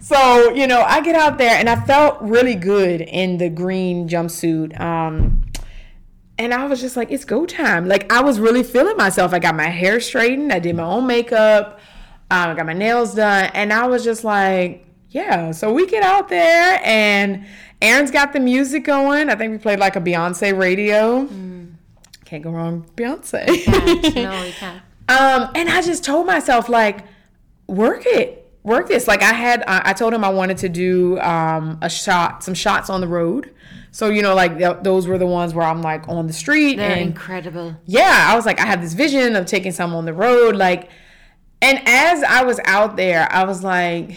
[0.00, 4.08] so you know, I get out there, and I felt really good in the green
[4.08, 4.78] jumpsuit.
[4.80, 5.44] Um,
[6.38, 7.88] and I was just like, it's go time.
[7.88, 9.32] Like I was really feeling myself.
[9.32, 10.52] I got my hair straightened.
[10.52, 11.80] I did my own makeup.
[12.30, 15.50] Um, I got my nails done, and I was just like, yeah.
[15.50, 17.44] So we get out there, and
[17.82, 19.28] Aaron's got the music going.
[19.28, 21.28] I think we played like a Beyonce radio.
[22.24, 23.66] Can't go wrong, Beyonce.
[24.16, 24.82] no, you can't.
[25.08, 27.04] Um, and I just told myself like,
[27.66, 29.06] work it, work this.
[29.06, 32.54] Like I had, I, I told him I wanted to do um, a shot, some
[32.54, 33.52] shots on the road.
[33.92, 36.76] So you know, like th- those were the ones where I'm like on the street
[36.76, 37.76] They're and incredible.
[37.86, 40.90] yeah, I was like, I have this vision of taking some on the road, like.
[41.64, 44.16] And as I was out there, I was like,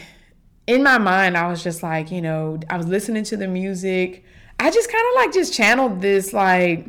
[0.66, 4.24] in my mind, I was just like, you know, I was listening to the music.
[4.60, 6.88] I just kind of like just channeled this like.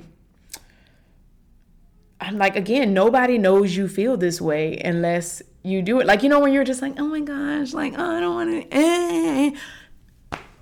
[2.21, 6.07] I'm like again, nobody knows you feel this way unless you do it.
[6.07, 8.51] Like you know when you're just like, oh my gosh, like oh, I don't want
[8.71, 8.75] to.
[8.75, 8.81] Eh.
[8.81, 9.59] eh, eh, eh.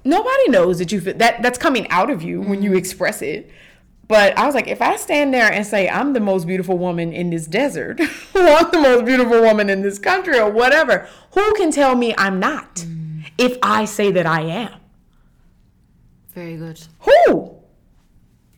[0.05, 1.43] Nobody knows that you feel that.
[1.43, 2.79] That's coming out of you when you mm-hmm.
[2.79, 3.51] express it.
[4.07, 7.13] But I was like, if I stand there and say I'm the most beautiful woman
[7.13, 8.01] in this desert,
[8.35, 12.15] or I'm the most beautiful woman in this country, or whatever, who can tell me
[12.19, 12.75] I'm not?
[12.77, 13.25] Mm.
[13.39, 14.79] If I say that I am,
[16.35, 16.81] Very good.
[17.01, 17.57] who?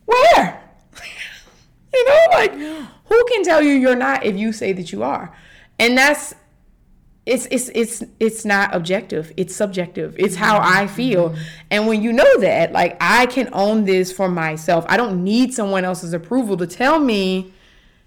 [0.04, 0.62] Where?
[1.94, 5.34] you know, like who can tell you you're not if you say that you are?
[5.78, 6.34] And that's
[7.26, 9.32] it's it's it's it's not objective.
[9.36, 10.14] It's subjective.
[10.18, 11.34] It's how I feel.
[11.72, 14.84] And when you know that, like I can own this for myself.
[14.88, 17.52] I don't need someone else's approval to tell me,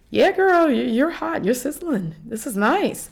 [0.09, 1.43] "Yeah, girl, you- you're hot.
[1.43, 2.15] You're sizzling.
[2.25, 3.09] This is nice."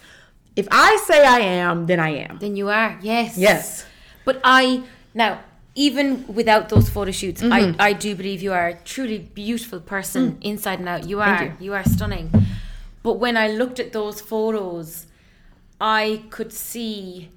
[0.55, 2.37] If I say I am, then I am.
[2.39, 3.37] Then you are, yes.
[3.37, 3.85] Yes.
[4.25, 5.39] But I now,
[5.75, 7.79] even without those photo shoots, Mm-hmm.
[7.81, 11.07] I, I do believe you are a truly beautiful person inside and out.
[11.07, 11.37] You are.
[11.37, 11.59] Mm.
[11.59, 11.65] you.
[11.65, 11.73] You.
[11.73, 12.31] are stunning.
[13.03, 15.06] But when I looked at those photos,
[15.79, 17.29] I could see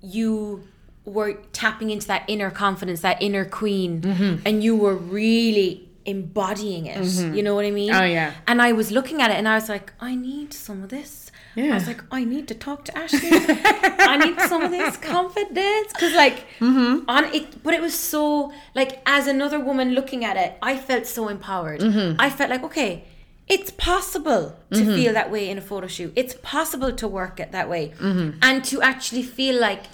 [0.00, 0.64] you
[1.04, 4.42] were tapping into that inner confidence, that inner queen, Mm-hmm.
[4.46, 7.04] and you were really embodying it.
[7.34, 7.92] You know what I mean?
[7.92, 8.32] Oh, yeah.
[8.46, 11.30] And I was looking at it and I was like, I need some of this.
[11.54, 11.72] Yeah.
[11.72, 13.28] I was like, I need to talk to Ashley.
[13.32, 17.08] I need some of this confidence because, like, Mm-hmm.
[17.10, 17.62] on it.
[17.62, 21.80] But it was so like, as another woman looking at it, I felt so empowered.
[21.80, 22.20] Mm-hmm.
[22.20, 23.04] I felt like, okay,
[23.48, 26.12] it's possible to feel that way in a photo shoot.
[26.16, 28.38] It's possible to work it that way, Mm-hmm.
[28.42, 29.84] and to actually feel like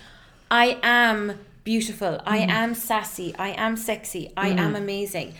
[0.50, 2.20] I am beautiful.
[2.26, 2.50] I Mm-hmm.
[2.50, 3.34] am sassy.
[3.38, 4.32] I am sexy.
[4.36, 5.34] I am amazing.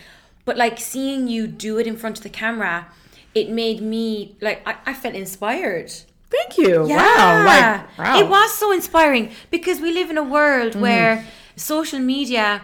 [0.45, 2.87] But like seeing you do it in front of the camera,
[3.33, 5.91] it made me like I, I felt inspired.
[6.29, 6.87] Thank you.
[6.87, 6.97] Yeah.
[6.97, 7.45] Wow.
[7.45, 8.19] Like, wow.
[8.19, 10.81] It was so inspiring because we live in a world Mm-hmm.
[10.81, 11.25] where
[11.55, 12.61] social media,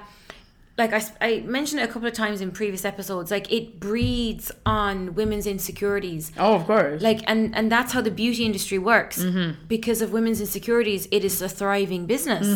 [0.77, 4.51] like I, I mentioned it a couple of times in previous episodes, like it breeds
[4.65, 6.31] on women's insecurities.
[6.37, 7.01] Oh, of course.
[7.01, 9.19] Like and and that's how the beauty industry works.
[9.21, 9.65] Mm-hmm.
[9.67, 12.47] Because of women's insecurities, it is a thriving business,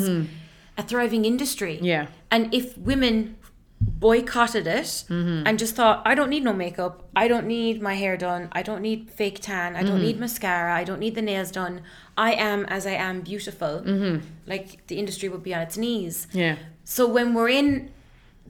[0.77, 1.75] a thriving industry.
[1.75, 1.85] Mm-hmm.
[1.85, 2.07] Yeah.
[2.31, 3.37] And if women
[3.81, 5.45] boycotted it Mm-hmm.
[5.45, 8.61] and just thought, I don't need no makeup, I don't need my hair done, I
[8.63, 10.01] don't need fake tan, I don't Mm-hmm.
[10.01, 11.81] need mascara, I don't need the nails done,
[12.17, 14.25] I am as I am beautiful, Mm-hmm.
[14.47, 16.27] like the industry would be on its knees.
[16.31, 16.55] yeah.
[16.83, 17.91] So when we're in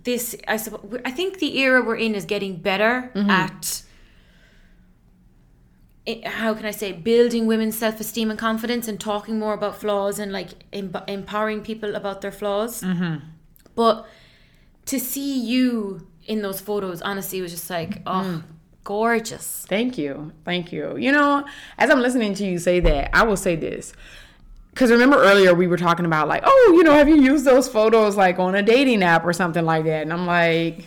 [0.06, 3.30] this, I suppose, I think the era we're in is getting better Mm-hmm.
[3.30, 3.82] at.
[6.06, 9.80] It, how can I say building women's self esteem and confidence and talking more about
[9.82, 12.82] flaws and like em- empowering people about their flaws.
[12.82, 13.26] Mm-hmm.
[13.74, 14.06] But
[14.86, 18.44] to see you in those photos, honestly, was just like, oh, Mm.
[18.84, 19.66] gorgeous.
[19.68, 20.32] Thank you.
[20.46, 20.96] Thank you.
[20.96, 21.44] You know,
[21.80, 23.92] as I'm listening to you say that, I will say this.
[24.76, 27.70] Because remember earlier we were talking about, like, oh, you know, have you used those
[27.70, 30.02] photos like on a dating app or something like that?
[30.02, 30.86] And I'm like,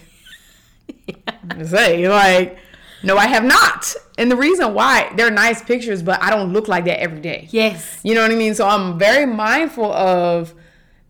[1.50, 2.58] to say, like,
[3.02, 3.94] no, I have not.
[4.18, 7.48] And the reason why, they're nice pictures, but I don't look like that every day.
[7.50, 7.98] Yes.
[8.02, 8.54] You know what I mean?
[8.54, 10.52] So I'm very mindful of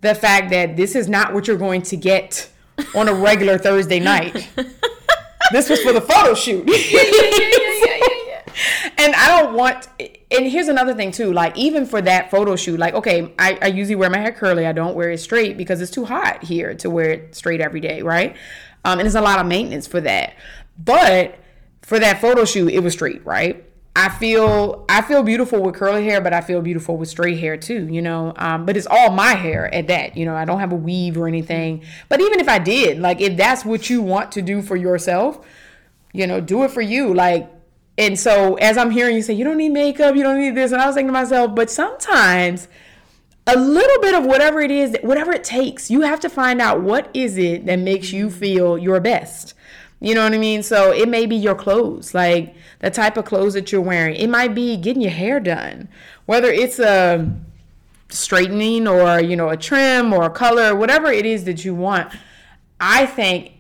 [0.00, 2.48] the fact that this is not what you're going to get
[2.94, 4.48] on a regular Thursday night.
[5.52, 6.64] this was for the photo shoot.
[8.98, 9.88] and I don't want.
[10.30, 11.32] And here's another thing too.
[11.32, 14.66] Like even for that photo shoot, like okay, I, I usually wear my hair curly.
[14.66, 17.80] I don't wear it straight because it's too hot here to wear it straight every
[17.80, 18.37] day, right?
[18.84, 20.34] Um, and there's a lot of maintenance for that.
[20.78, 21.38] But
[21.82, 23.64] for that photo shoot, it was straight, right?
[23.94, 27.56] I feel I feel beautiful with curly hair, but I feel beautiful with straight hair
[27.56, 28.32] too, you know.
[28.37, 30.37] Um, but it's all my hair at that, you know.
[30.37, 31.84] I don't have a weave or anything.
[32.08, 35.44] But even if I did, like if that's what you want to do for yourself,
[36.12, 37.12] you know, do it for you.
[37.12, 37.50] Like,
[37.98, 40.72] and so as I'm hearing you say, you don't need makeup, you don't need this,
[40.72, 42.68] and I was thinking to myself, but sometimes
[43.46, 46.80] a little bit of whatever it is, whatever it takes, you have to find out
[46.80, 49.54] what is it that makes you feel your best.
[50.00, 50.62] You know what I mean?
[50.62, 54.14] So it may be your clothes, like the type of clothes that you're wearing.
[54.14, 55.88] It might be getting your hair done,
[56.26, 57.28] whether it's a
[58.11, 62.12] straightening or you know a trim or a color, whatever it is that you want.
[62.78, 63.52] I think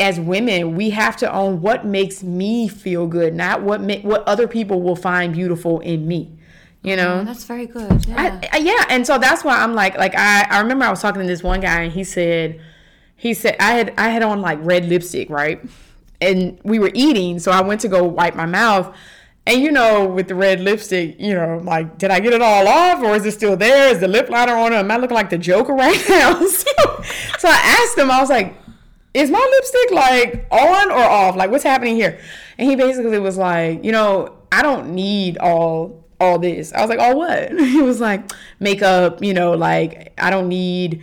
[0.00, 4.26] as women, we have to own what makes me feel good, not what ma- what
[4.26, 6.32] other people will find beautiful in me.
[6.82, 8.06] You know, oh, That's very good.
[8.06, 8.40] Yeah.
[8.42, 11.02] I, I- yeah, and so that's why I'm like, like I, I remember I was
[11.02, 12.60] talking to this one guy, and he said,
[13.16, 15.60] he said I had I had on like red lipstick, right?
[16.22, 18.94] And we were eating, so I went to go wipe my mouth,
[19.46, 22.66] and you know, with the red lipstick, you know, like, did I get it all
[22.66, 23.92] off, or is it still there?
[23.92, 24.72] Is the lip liner on?
[24.72, 26.34] Am I looking like the Joker right now?
[26.46, 26.66] so,
[27.38, 28.54] so I asked him, I was like,
[29.14, 31.36] is my lipstick like on or off?
[31.36, 32.20] Like, what's happening here?
[32.58, 36.72] And he basically was like, you know, I don't need all all this.
[36.72, 37.50] I was like, oh what?
[37.58, 41.02] He was like, makeup, you know, like I don't need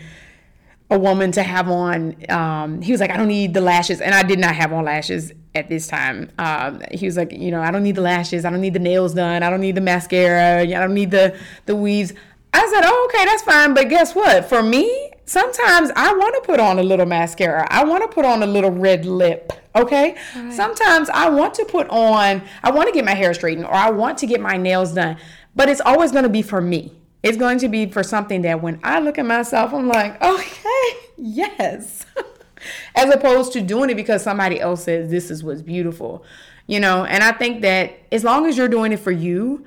[0.90, 2.16] a woman to have on.
[2.30, 4.86] Um, he was like, I don't need the lashes, and I did not have on
[4.86, 6.32] lashes at this time.
[6.38, 8.46] Um, he was like, you know, I don't need the lashes.
[8.46, 9.44] I don't need the nails done.
[9.44, 10.62] I don't need the mascara.
[10.62, 12.14] I don't need the the weaves.
[12.54, 13.74] I said, oh, okay, that's fine.
[13.74, 14.48] But guess what?
[14.48, 17.68] For me, sometimes I want to put on a little mascara.
[17.70, 19.54] I want to put on a little red lip.
[19.76, 20.16] Okay.
[20.52, 23.92] Sometimes I want to put on, I want to get my hair straightened or I
[23.92, 25.18] want to get my nails done.
[25.56, 26.94] But it's always going to be for me.
[27.22, 30.90] It's going to be for something that when I look at myself, I'm like, okay,
[31.18, 32.06] yes.
[32.96, 36.26] As opposed to doing it because somebody else says this is what's beautiful.
[36.66, 39.66] You know, and I think that as long as you're doing it for you,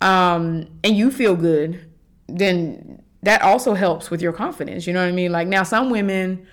[0.00, 1.88] um, and you feel good,
[2.26, 4.86] then that also helps with your confidence.
[4.86, 5.32] You know what I mean?
[5.32, 6.46] Like now, some women,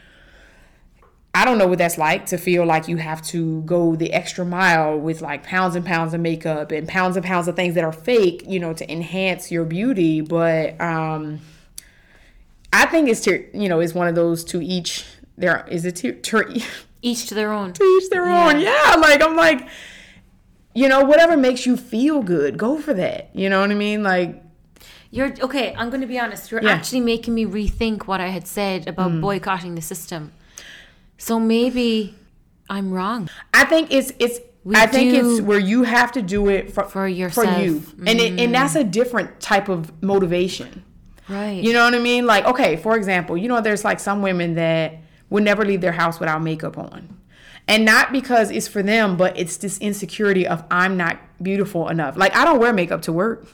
[1.34, 4.46] I don't know what that's like to feel like you have to go the extra
[4.46, 7.84] mile with like pounds and pounds of makeup and pounds and pounds of things that
[7.84, 10.22] are fake, you know, to enhance your beauty.
[10.22, 11.40] But um,
[12.72, 15.06] I think it's to you know, it's one of those to each.
[15.38, 16.62] There is it to, to
[17.02, 17.72] Each to their own.
[17.74, 18.60] to each their own.
[18.60, 19.70] Yeah, like I'm like,
[20.74, 23.30] you know, whatever makes you feel good, go for that.
[23.34, 24.04] You know what I mean?
[24.04, 24.44] Like,
[25.12, 25.74] You're okay.
[25.76, 26.52] I'm going to be honest.
[26.52, 26.72] You're Yeah.
[26.72, 29.22] actually making me rethink what I had said about mm.
[29.22, 30.32] boycotting the system.
[31.18, 32.16] So maybe
[32.70, 33.30] I'm wrong.
[33.54, 36.84] I think it's it's We I think it's where you have to do it for,
[36.84, 37.60] For for yourself.
[37.60, 38.92] you, and it, and that's a mm.
[38.92, 40.84] different type of motivation.
[41.28, 41.62] right.
[41.64, 42.26] You know what I mean?
[42.26, 44.98] Like, okay, for example, you know, there's like some women that
[45.30, 47.18] would never leave their house without makeup on.
[47.68, 52.18] And not because it's for them, but it's this insecurity of I'm not beautiful enough.
[52.18, 53.46] Like, I don't wear makeup to work.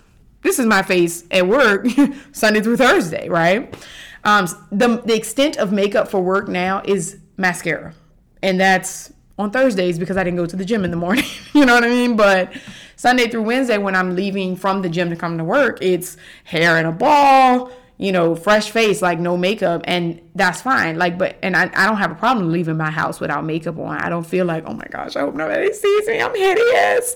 [0.45, 1.87] This is my face at work,
[2.31, 3.75] Sunday through Thursday, right?
[4.23, 7.95] Um, the, the extent of makeup for work now is mascara.
[8.43, 11.25] And that's on Thursdays because I didn't go to the gym in the morning.
[11.55, 12.15] you know what I mean?
[12.15, 12.53] But
[12.95, 16.77] Sunday through Wednesday, when I'm leaving from the gym to come to work, it's hair
[16.77, 20.99] in a ball, you know, fresh face, like no makeup, and that's fine.
[20.99, 23.97] Like, but and I, I don't have a problem leaving my house without makeup on.
[23.97, 26.21] I don't feel like, oh my gosh, I hope nobody sees me.
[26.21, 27.15] I'm hideous.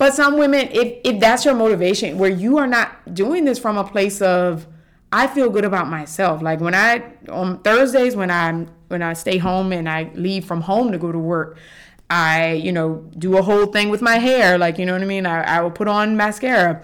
[0.00, 3.76] But some women, if if that's your motivation, where you are not doing this from
[3.76, 4.66] a place of
[5.12, 6.40] I feel good about myself.
[6.40, 10.62] Like when I on Thursdays when I when I stay home and I leave from
[10.62, 11.58] home to go to work,
[12.08, 14.56] I you know do a whole thing with my hair.
[14.56, 15.26] Like you know what I mean.
[15.26, 16.82] I, I will put on mascara.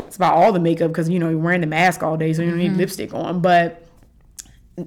[0.00, 2.42] It's about all the makeup because you know you're wearing the mask all day, so
[2.42, 2.80] you don't need mm-hmm.
[2.80, 3.40] lipstick on.
[3.40, 3.86] But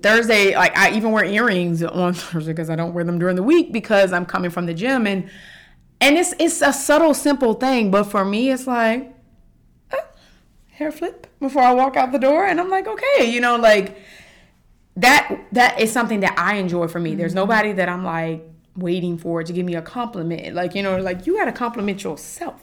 [0.04, 3.42] Thursday, like I even wear earrings on Thursday because I don't wear them during the
[3.42, 5.28] week because I'm coming from the gym and
[6.04, 7.92] and it's it's a subtle, simple thing.
[7.96, 9.02] But for me, it's like
[9.92, 9.98] eh,
[10.78, 13.88] hair flip before I walk out the door, and I'm like, okay, you know, like
[14.96, 17.16] that that is something that I enjoy for me.
[17.16, 18.44] There's nobody that I'm like
[18.76, 20.54] waiting for to give me a compliment.
[20.56, 22.60] Like, you know, like you gotta compliment yourself.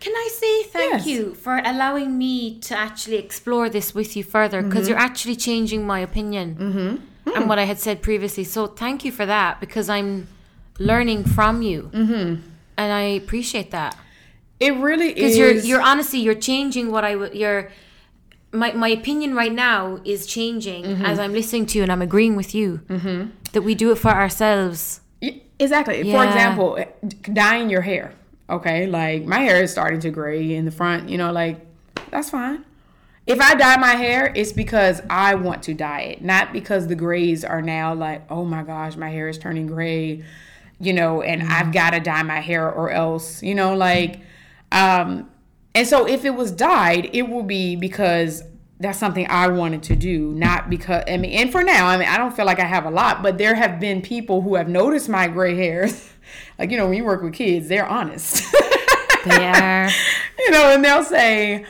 [0.00, 1.06] Can I say thank Yes.
[1.06, 4.88] you for allowing me to actually explore this with you further because Mm-hmm.
[4.90, 7.00] you're actually changing my opinion
[7.34, 8.44] and what I had said previously.
[8.44, 10.28] So thank you for that because I'm
[10.78, 12.40] learning from you, mm-hmm.
[12.76, 13.96] And I appreciate that
[14.60, 17.70] It really is because you're you're honestly you're changing what I would you're.
[18.52, 21.04] My, my opinion right now is changing Mm-hmm.
[21.04, 22.80] as I'm listening to you and I'm agreeing with you
[23.52, 25.00] that we do it for ourselves.
[25.58, 26.02] Exactly.
[26.12, 26.78] For example,
[27.32, 28.12] dyeing your hair.
[28.48, 31.08] Okay, like my hair is starting to gray in the front.
[31.08, 31.66] You know, like
[32.10, 32.64] that's fine.
[33.26, 36.94] If I dye my hair, it's because I want to dye it, not because the
[36.94, 40.22] grays are now like, oh my gosh, my hair is turning gray.
[40.80, 43.42] You know, and I've got to dye my hair or else.
[43.42, 44.20] You know, like,
[44.72, 45.30] um,
[45.74, 48.42] and so if it was dyed, it will be because
[48.80, 52.08] that's something I wanted to do, not because I mean, and for now, I mean,
[52.08, 54.68] I don't feel like I have a lot, but there have been people who have
[54.68, 56.10] noticed my gray hairs.
[56.58, 58.44] like, you know, when you work with kids, they're honest.
[59.24, 59.88] They are.
[60.38, 61.64] you know, and they'll say,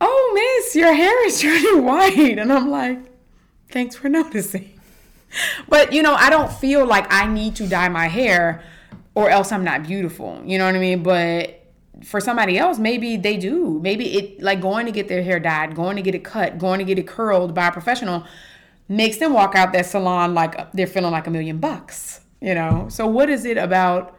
[0.00, 2.38] Oh, miss, your hair is turning white.
[2.38, 2.98] And I'm like,
[3.70, 4.73] Thanks for noticing.
[5.68, 8.62] But, you know, I don't feel like I need to dye my hair
[9.14, 10.42] or else I'm not beautiful.
[10.44, 11.02] You know what I mean?
[11.02, 11.60] But
[12.04, 13.80] for somebody else, maybe they do.
[13.82, 16.78] Maybe it, like going to get their hair dyed, going to get it cut, going
[16.78, 18.24] to get it curled by a professional
[18.86, 22.20] makes them walk out that salon like they're feeling like a million bucks.
[22.40, 22.86] You know?
[22.90, 24.18] So, what is it about?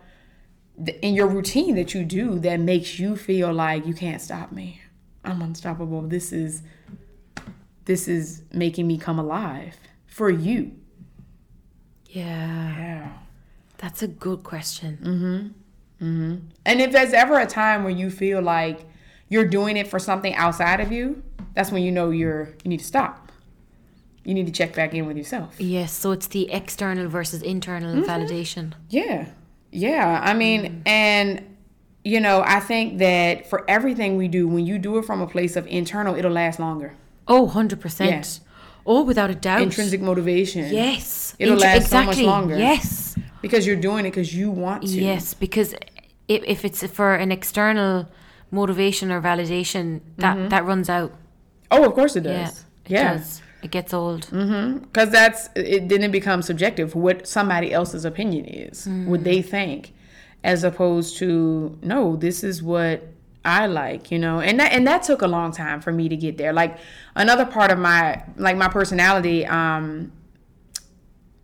[1.01, 4.81] in your routine that you do that makes you feel like you can't stop me.
[5.23, 6.01] I'm unstoppable.
[6.01, 6.61] This is
[7.85, 10.71] this is making me come alive for you.
[12.19, 12.77] Yeah.
[12.77, 13.07] Yeah.
[13.77, 14.97] That's a good question.
[15.03, 16.07] Mhm.
[16.07, 16.41] Mhm.
[16.65, 18.85] And if there's ever a time where you feel like
[19.29, 21.21] you're doing it for something outside of you,
[21.55, 23.31] that's when you know you're you need to stop.
[24.23, 25.55] You need to check back in with yourself.
[25.59, 28.09] Yes, so it's the external versus internal Mm-hmm.
[28.09, 28.73] validation.
[28.89, 29.27] Yeah.
[29.71, 30.21] Yeah.
[30.23, 31.41] I mean, and
[32.03, 35.27] you know, I think that for everything we do, when you do it from a
[35.27, 36.93] place of internal, it'll last longer.
[37.27, 38.09] Oh, 100%.
[38.11, 38.41] Yes.
[38.85, 39.61] Oh, without a doubt.
[39.61, 40.71] Intrinsic motivation.
[40.71, 41.35] Yes.
[41.39, 42.57] It'll Intr- last so much longer.
[42.57, 43.17] Yes.
[43.41, 44.87] Because you're doing it because you want to.
[44.87, 45.73] Yes, because
[46.27, 48.07] if, if it's for an external
[48.51, 50.49] motivation or validation, that, mm-hmm.
[50.49, 51.13] that runs out.
[51.71, 52.33] Oh, of course it does.
[52.33, 52.47] Yeah.
[52.85, 53.13] It Yeah.
[53.17, 53.41] does.
[53.63, 54.27] It gets old.
[54.27, 54.79] Mm-hmm.
[54.79, 55.89] Because that's it.
[55.89, 56.93] Then it becomes subjective.
[56.93, 59.23] What somebody else's opinion is, what mm.
[59.23, 59.93] they think,
[60.43, 63.01] as opposed to no, this is what
[63.45, 64.11] I like.
[64.11, 66.53] You know, and that and that took a long time for me to get there.
[66.53, 66.77] Like
[67.15, 69.45] another part of my like my personality.
[69.45, 70.11] um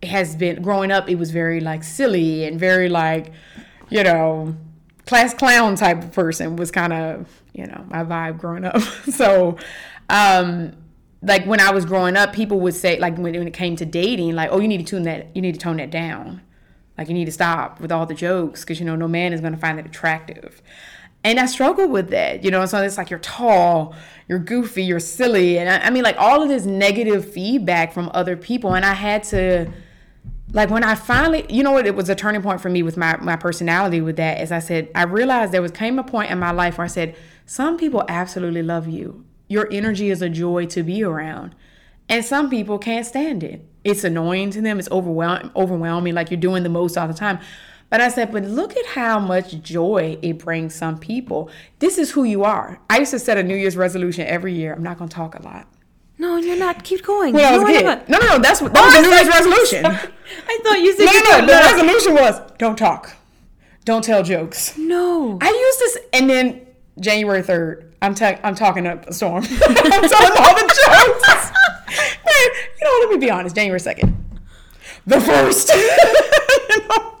[0.02, 3.32] has been growing up it was very like silly and very like
[3.88, 4.54] you know
[5.06, 8.80] class clown type of person was kind of you know my vibe growing up
[9.10, 9.56] so
[10.10, 10.72] um
[11.22, 13.84] like when i was growing up people would say like when, when it came to
[13.84, 16.40] dating like oh you need to tune that you need to tone that down
[16.98, 19.40] like you need to stop with all the jokes because you know no man is
[19.40, 20.62] going to find that attractive
[21.24, 22.64] and I struggle with that, you know.
[22.66, 23.94] So it's like you're tall,
[24.28, 28.10] you're goofy, you're silly, and I, I mean, like all of this negative feedback from
[28.12, 28.74] other people.
[28.74, 29.70] And I had to,
[30.52, 32.96] like, when I finally, you know what, it was a turning point for me with
[32.96, 34.00] my my personality.
[34.00, 36.78] With that, as I said, I realized there was came a point in my life
[36.78, 37.16] where I said,
[37.46, 39.24] some people absolutely love you.
[39.48, 41.54] Your energy is a joy to be around,
[42.08, 43.64] and some people can't stand it.
[43.84, 44.78] It's annoying to them.
[44.78, 46.14] It's overwhelm overwhelming.
[46.14, 47.38] Like you're doing the most all the time.
[47.92, 51.50] But I said, but look at how much joy it brings some people.
[51.78, 52.80] This is who you are.
[52.88, 54.72] I used to set a New Year's resolution every year.
[54.72, 55.66] I'm not going to talk a lot.
[56.16, 56.84] No, you're not.
[56.84, 57.34] Keep going.
[57.34, 58.08] When I was No, kid.
[58.08, 58.38] No, no, no.
[58.38, 59.84] That's what that Oh, was the New Year's resolution.
[60.48, 61.46] I thought you said No, you no, no.
[61.46, 63.14] The resolution was don't talk,
[63.84, 64.78] don't tell jokes.
[64.78, 65.36] No.
[65.42, 66.66] I used this, and then
[66.98, 69.44] January third, I'm ta- I'm talking up a storm.
[69.50, 71.50] I'm telling all the jokes.
[72.80, 73.54] You know, let me be honest.
[73.54, 74.16] January second,
[75.06, 75.68] the first.
[75.68, 77.16] you know,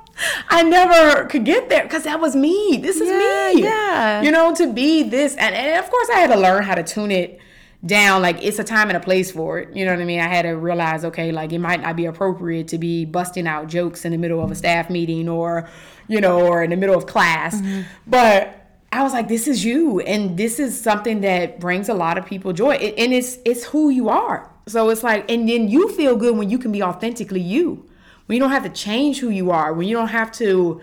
[0.48, 2.78] I never could get there because that was me.
[2.82, 3.62] This is Yeah, me.
[3.62, 4.22] yeah.
[4.22, 6.82] You know, to be this, and, and of course, I had to learn how to
[6.82, 7.40] tune it
[7.84, 8.22] down.
[8.22, 9.74] Like it's a time and a place for it.
[9.76, 10.20] You know what I mean?
[10.20, 13.68] I had to realize, okay, like it might not be appropriate to be busting out
[13.68, 15.68] jokes in the middle of a staff meeting or,
[16.08, 17.60] you know, or in the middle of class.
[17.60, 17.82] Mm-hmm.
[18.06, 18.58] But
[18.92, 22.26] I was like, this is you, and this is something that brings a lot of
[22.26, 24.50] people joy, and it's it's who you are.
[24.68, 27.88] So it's like, and then you feel good when you can be authentically you,
[28.26, 30.80] when you don't have to change who you are, when you don't have to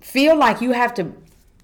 [0.00, 1.12] feel like you have to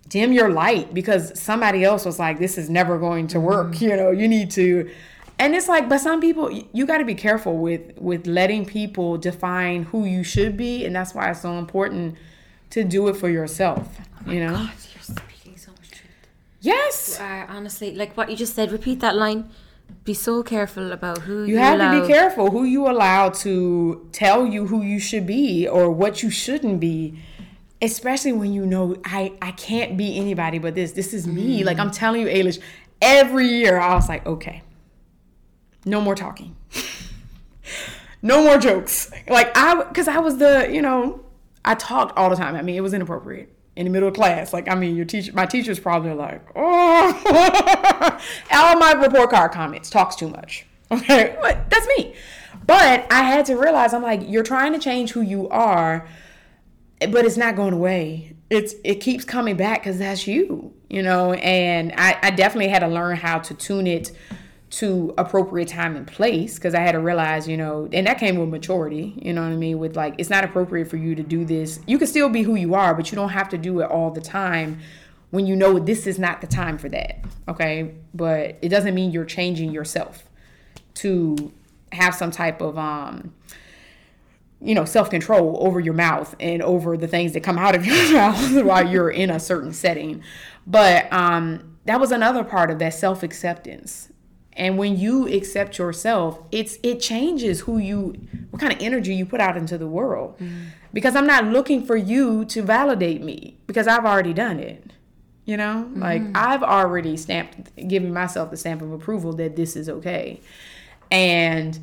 [0.09, 3.81] dim your light because somebody else was like, this is never going to work.
[3.81, 4.91] You know, you need to.
[5.39, 9.17] And it's like, but some people, you got to be careful with with letting people
[9.17, 12.17] define who you should be, and that's why it's so important
[12.71, 13.99] to do it for yourself.
[14.27, 14.53] You know.
[14.53, 16.29] God, you're speaking so much truth.
[16.61, 17.19] Yes.
[17.19, 19.51] Uh, honestly, like what you just said, repeat that line.
[20.05, 21.95] Be so careful about who you, You have allow.
[21.95, 26.23] to be careful who you allow to tell you who you should be or what
[26.23, 27.19] you shouldn't be.
[27.81, 30.93] Especially when you know I I can't be anybody but this.
[30.93, 31.65] This is me.
[31.65, 32.61] Like I'm telling you, Ailish,
[33.01, 34.63] every year I was like, okay,
[35.85, 36.57] no more talking.
[38.23, 39.11] no more jokes.
[39.29, 41.25] Like I because I was the, you know,
[41.65, 42.55] I talked all the time.
[42.55, 44.53] I mean, it was inappropriate in the middle of class.
[44.53, 48.21] Like, I mean, your teacher, my teacher's probably like, oh,
[48.53, 50.67] all my report card comments talks too much.
[50.93, 51.35] Okay,
[51.71, 52.15] that's me.
[52.67, 56.07] But I had to realize, I'm like, you're trying to change who you are,
[57.01, 58.37] but it's not going away.
[58.51, 61.33] It's it keeps coming back because that's you, you know.
[61.33, 64.13] And I, I definitely had to learn how to tune it
[64.73, 68.39] to appropriate time and place because I had to realize, you know, and that came
[68.39, 69.79] with maturity, you know what I mean?
[69.79, 71.79] With like, it's not appropriate for you to do this.
[71.87, 74.11] You can still be who you are, but you don't have to do it all
[74.11, 74.81] the time
[75.31, 77.95] when you know this is not the time for that, okay?
[78.15, 80.25] But it doesn't mean you're changing yourself
[80.95, 81.53] to
[81.93, 83.35] have some type of, um,
[84.59, 87.85] you know, self control over your mouth and over the things that come out of
[87.87, 90.23] your mouth while you're in a certain setting.
[90.67, 94.09] But um, that was another part of that self acceptance.
[94.55, 98.15] And when you accept yourself, it's it changes who you,
[98.51, 100.39] what kind of energy you put out into the world.
[100.39, 100.67] Mm.
[100.93, 104.93] Because I'm not looking for you to validate me because I've already done it.
[105.45, 106.01] You know, mm-hmm.
[106.01, 110.41] like I've already stamped, given myself the stamp of approval that this is okay.
[111.11, 111.79] And,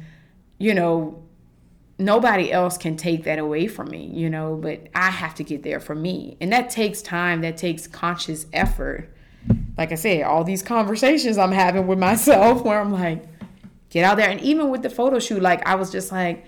[0.58, 1.22] you know,
[1.98, 5.64] nobody else can take that away from me, you know, but I have to get
[5.64, 6.38] there for me.
[6.40, 9.14] And that takes time, that takes conscious effort.
[9.80, 13.24] Like I said, all these conversations I'm having with myself where I'm like,
[13.90, 14.30] get out there.
[14.30, 16.44] And even with the photo shoot, like I was just like,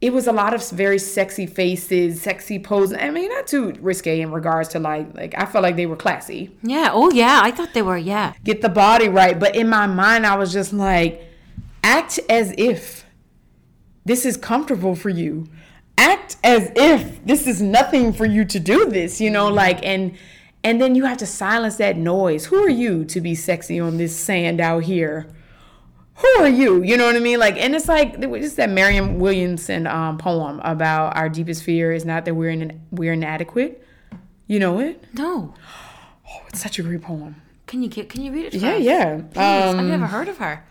[0.00, 2.98] it was a lot of very sexy faces, sexy poses.
[3.00, 5.96] I mean, not too risque in regards to like, like I felt like they were
[5.96, 6.90] classy Yeah.
[6.92, 7.40] Oh, yeah.
[7.42, 7.98] I thought they were.
[7.98, 8.34] Yeah.
[8.44, 9.36] get the body right.
[9.36, 11.20] But in my mind, I was just like,
[11.82, 13.04] act as if
[14.04, 15.48] this is comfortable for you.
[15.98, 20.16] Act as if this is nothing for you to do this, you know, like and
[20.64, 22.46] and then you have to silence that noise.
[22.46, 25.26] Who are you to be sexy on this sand out here?
[26.16, 26.82] Who are you?
[26.82, 27.38] You know what I mean?
[27.38, 32.04] Like, and it's like it's that Mariam Williamson um, poem about our deepest fear is
[32.04, 33.82] not that we're in we're inadequate.
[34.46, 35.04] You know it?
[35.14, 35.54] No.
[36.28, 37.36] Oh, it's such a great poem.
[37.66, 38.08] Can you get?
[38.08, 38.54] Can you read it?
[38.54, 38.82] Yeah, us?
[38.82, 39.16] yeah.
[39.16, 39.38] Please.
[39.38, 40.62] I've Um, never heard of her.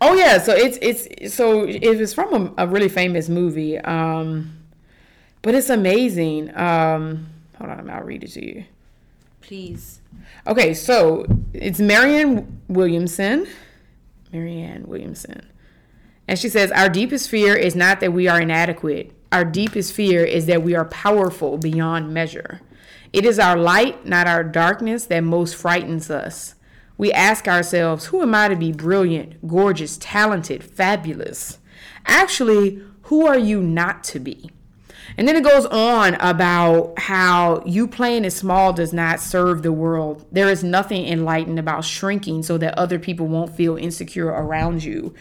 [0.00, 4.56] Oh yeah, so it's it's so it was from a, a really famous movie, um,
[5.42, 6.48] but it's amazing.
[6.56, 7.26] Um,
[7.58, 8.64] hold on, I'll read it to you.
[9.46, 10.00] Please.
[10.46, 13.46] Okay, so it's Marianne Williamson,
[14.32, 15.46] Marianne Williamson,
[16.26, 19.12] and she says, "Our deepest fear is not that we are inadequate.
[19.30, 22.60] Our deepest fear is that we are powerful beyond measure.
[23.12, 26.54] It is our light, not our darkness, that most frightens us."
[26.96, 31.58] We ask ourselves, who am I to be brilliant, gorgeous, talented, fabulous?
[32.06, 34.50] Actually, who are you not to be?
[35.16, 39.72] And then it goes on about how you playing it small does not serve the
[39.72, 40.26] world.
[40.32, 45.14] There is nothing enlightened about shrinking so that other people won't feel insecure around you.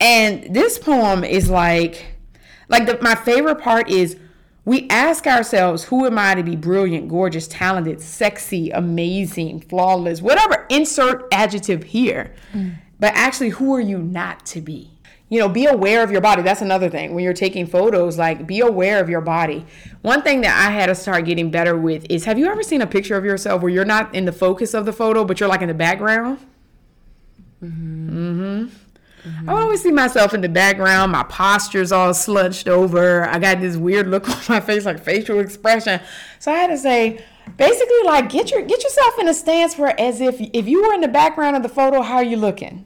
[0.00, 2.16] And this poem is like,
[2.68, 4.16] like the, my favorite part is
[4.64, 10.66] we ask ourselves, who am I to be brilliant, gorgeous, talented, sexy, amazing, flawless, whatever,
[10.68, 12.34] insert adjective here.
[12.52, 12.76] Mm.
[12.98, 14.90] But actually, who are you not to be?
[15.28, 16.42] You know, be aware of your body.
[16.42, 17.14] That's another thing.
[17.14, 19.66] When you're taking photos, like be aware of your body.
[20.02, 22.80] One thing that I had to start getting better with is have you ever seen
[22.80, 25.48] a picture of yourself where you're not in the focus of the photo, but you're
[25.48, 26.38] like in the background?
[27.62, 28.66] Mm-hmm.
[29.26, 29.50] Mm-hmm.
[29.50, 31.10] I always see myself in the background.
[31.10, 33.24] My posture's all slunched over.
[33.24, 36.00] I got this weird look on my face, like facial expression.
[36.38, 37.24] So I had to say,
[37.56, 40.94] basically, like get your get yourself in a stance where, as if if you were
[40.94, 42.84] in the background of the photo, how are you looking?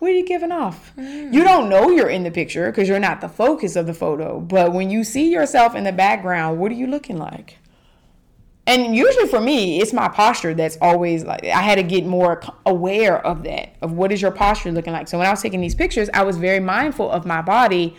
[0.00, 0.92] What are you giving off?
[0.96, 1.32] Mm.
[1.32, 4.40] You don't know you're in the picture because you're not the focus of the photo.
[4.40, 7.58] But when you see yourself in the background, what are you looking like?
[8.66, 12.42] And usually for me, it's my posture that's always like I had to get more
[12.64, 15.06] aware of that of what is your posture looking like.
[15.06, 17.94] So when I was taking these pictures, I was very mindful of my body,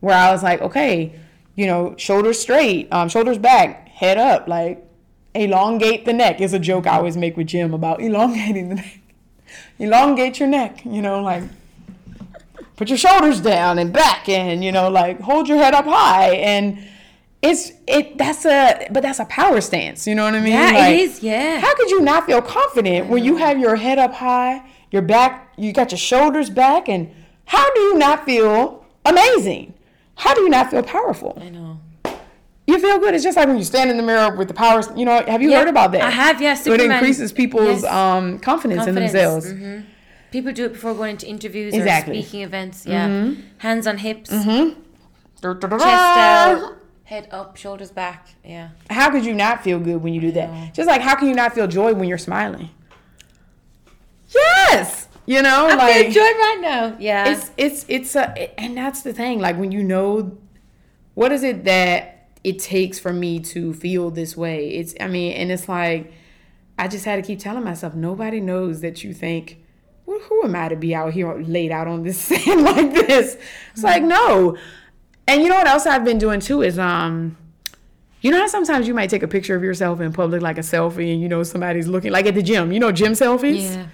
[0.00, 1.14] where I was like, okay,
[1.54, 4.84] you know, shoulders straight, um, shoulders back, head up, like
[5.34, 9.00] elongate the neck is a joke I always make with Jim about elongating the neck
[9.78, 11.42] elongate your neck, you know, like
[12.76, 16.34] put your shoulders down and back and, you know, like hold your head up high
[16.34, 16.78] and
[17.42, 20.52] it's it that's a but that's a power stance, you know what I mean?
[20.52, 21.60] Yeah, like, it is, yeah.
[21.60, 25.52] How could you not feel confident when you have your head up high, your back,
[25.56, 27.10] you got your shoulders back and
[27.44, 29.74] how do you not feel amazing?
[30.16, 31.38] How do you not feel powerful?
[31.40, 31.80] I know
[32.66, 33.14] you feel good.
[33.14, 34.88] It's just like when you stand in the mirror with the powers.
[34.96, 36.02] You know, have you yeah, heard about that?
[36.02, 36.40] I have.
[36.40, 37.92] Yes, so it increases people's yes.
[37.92, 39.52] um, confidence, confidence, in themselves.
[39.52, 39.88] Mm-hmm.
[40.32, 42.18] People do it before going into interviews exactly.
[42.18, 42.84] or speaking events.
[42.84, 43.40] Yeah, mm-hmm.
[43.58, 44.80] hands on hips, mm-hmm.
[45.40, 48.28] chest out, head up, shoulders back.
[48.44, 48.70] Yeah.
[48.90, 50.74] How could you not feel good when you do that?
[50.74, 52.70] Just like how can you not feel joy when you're smiling?
[54.34, 55.06] Yes.
[55.24, 56.96] You know, I like feel joy right now.
[56.98, 57.28] Yeah.
[57.30, 59.38] It's it's it's a and that's the thing.
[59.38, 60.36] Like when you know,
[61.14, 62.15] what is it that
[62.46, 64.68] it takes for me to feel this way.
[64.68, 66.12] It's I mean, and it's like
[66.78, 69.58] I just had to keep telling myself, nobody knows that you think,
[70.06, 73.36] well, who am I to be out here laid out on this sand like this?
[73.72, 74.56] It's like no.
[75.26, 77.36] And you know what else I've been doing too is um
[78.20, 80.62] you know how sometimes you might take a picture of yourself in public like a
[80.62, 83.74] selfie and you know somebody's looking like at the gym, you know gym selfies?
[83.74, 83.86] Yeah.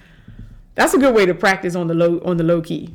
[0.75, 2.93] That's a good way to practice on the low on the low key.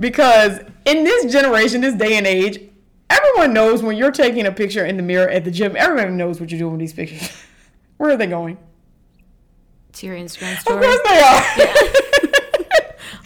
[0.00, 2.60] Because in this generation, this day and age,
[3.08, 5.76] Everyone knows when you're taking a picture in the mirror at the gym.
[5.76, 7.30] Everyone knows what you're doing with these pictures.
[7.96, 8.58] Where are they going?
[9.94, 10.76] To your Instagram story.
[10.76, 11.42] Of course they are.
[11.58, 11.96] Yeah.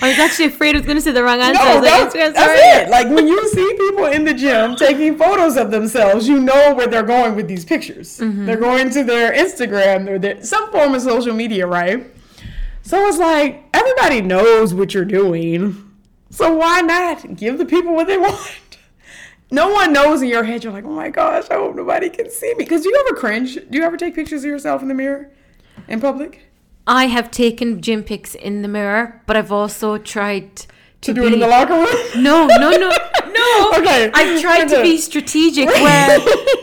[0.02, 1.62] I was actually afraid I was going to say the wrong answer.
[1.62, 2.88] No, that's, that's it.
[2.88, 6.86] Like when you see people in the gym taking photos of themselves, you know where
[6.86, 8.18] they're going with these pictures.
[8.18, 8.46] Mm-hmm.
[8.46, 12.06] They're going to their Instagram or their, some form of social media, right?
[12.82, 15.90] So it's like everybody knows what you're doing.
[16.30, 18.69] So why not give the people what they want?
[19.50, 20.64] No one knows in your head.
[20.64, 22.64] You're like, oh my gosh, I hope nobody can see me.
[22.64, 23.54] Because do you ever cringe?
[23.54, 25.30] Do you ever take pictures of yourself in the mirror
[25.88, 26.40] in public?
[26.86, 30.66] I have taken gym pics in the mirror, but I've also tried to,
[31.02, 31.26] to do be...
[31.28, 31.86] it in the locker room.
[32.16, 32.90] No, no, no,
[33.26, 33.72] no.
[33.76, 34.10] okay.
[34.12, 36.18] I've tried to be strategic where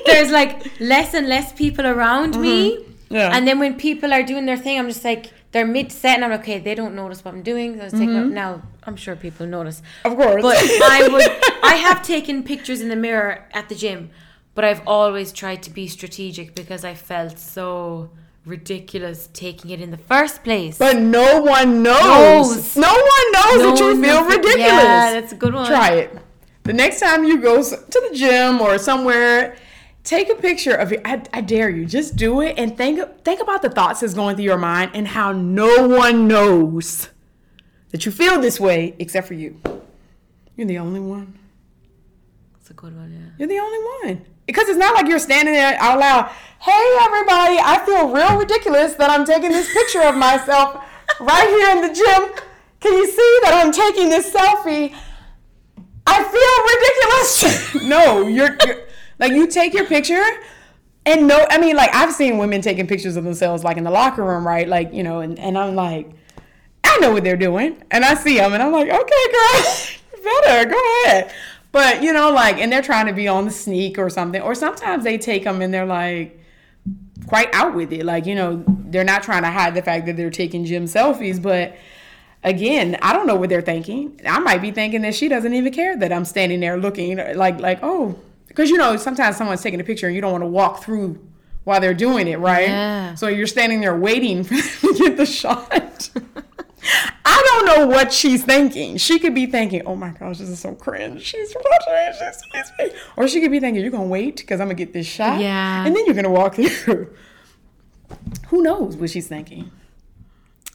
[0.05, 2.41] there's like less and less people around mm-hmm.
[2.41, 2.85] me.
[3.09, 3.35] Yeah.
[3.35, 6.25] And then when people are doing their thing, I'm just like, they're mid set, and
[6.25, 6.59] I'm like, okay.
[6.59, 7.75] They don't notice what I'm doing.
[7.75, 8.33] So I was mm-hmm.
[8.33, 9.81] now I'm sure people notice.
[10.05, 10.41] Of course.
[10.41, 14.09] But I would I have taken pictures in the mirror at the gym,
[14.55, 18.09] but I've always tried to be strategic because I felt so
[18.45, 20.77] ridiculous taking it in the first place.
[20.77, 22.55] But no one knows.
[22.55, 22.77] knows.
[22.77, 24.57] No one knows no that you feel ridiculous.
[24.57, 25.67] Yeah, that's a good one.
[25.67, 26.17] Try it.
[26.63, 29.57] The next time you go to the gym or somewhere,
[30.03, 31.01] take a picture of it.
[31.03, 31.85] I, I, dare you.
[31.85, 35.07] Just do it and think think about the thoughts that's going through your mind and
[35.09, 37.09] how no one knows
[37.91, 39.59] that you feel this way except for you.
[40.55, 41.37] You're the only one.
[42.59, 43.31] It's a good one, yeah.
[43.37, 43.79] You're the only
[44.13, 44.25] one.
[44.45, 48.93] Because it's not like you're standing there out loud, hey everybody, I feel real ridiculous
[48.95, 50.83] that I'm taking this picture of myself
[51.19, 52.43] right here in the gym.
[52.79, 54.95] Can you see that I'm taking this selfie?
[56.05, 57.83] I feel ridiculous.
[57.89, 58.87] no, you're, you're
[59.19, 60.23] like you take your picture
[61.05, 63.91] and no, I mean like I've seen women taking pictures of themselves like in the
[63.91, 64.67] locker room, right?
[64.67, 66.09] Like, you know, and, and I'm like,
[66.87, 67.83] I know what they're doing.
[67.91, 71.33] And I see them and I'm like, okay, girl, better, go ahead.
[71.71, 74.41] But, you know, like, and they're trying to be on the sneak or something.
[74.41, 76.39] Or sometimes they take them and they're like,
[77.27, 78.05] quite out with it.
[78.05, 81.41] Like, you know, they're not trying to hide the fact that they're taking gym selfies,
[81.41, 81.75] but
[82.43, 84.19] again, I don't know what they're thinking.
[84.25, 87.59] I might be thinking that she doesn't even care that I'm standing there looking like
[87.59, 88.17] like oh,
[88.47, 91.19] because you know sometimes someone's taking a picture and you don't want to walk through
[91.63, 92.69] while they're doing it, right?
[92.69, 93.15] Yeah.
[93.15, 96.09] So you're standing there waiting for them to get the shot.
[97.25, 98.97] I don't know what she's thinking.
[98.97, 102.91] She could be thinking, "Oh my gosh, this is so cringe." She's watching, she's, she's,
[103.15, 105.85] or she could be thinking, "You're gonna wait because I'm gonna get this shot, yeah,
[105.85, 107.13] and then you're gonna walk through."
[108.49, 109.71] Who knows what she's thinking?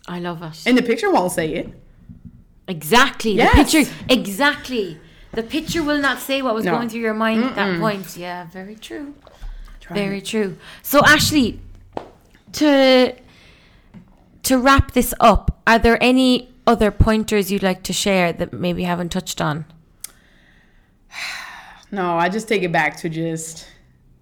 [0.07, 0.63] I love it.
[0.67, 1.69] And the picture won't say it.
[2.69, 3.33] Exactly.
[3.33, 3.73] Yes.
[3.73, 3.93] The picture.
[4.11, 4.99] Exactly.
[5.33, 6.73] The picture will not say what was No.
[6.73, 8.17] going through your mind at that point.
[8.17, 9.15] Yeah, very true.
[9.91, 10.27] Very it.
[10.27, 10.59] true.
[10.83, 11.61] So Ashley,
[12.53, 13.15] to
[14.53, 18.85] to wrap this up, are there any other pointers you'd like to share that maybe
[18.85, 19.65] haven't touched on?
[21.95, 23.69] No, I just take it back to just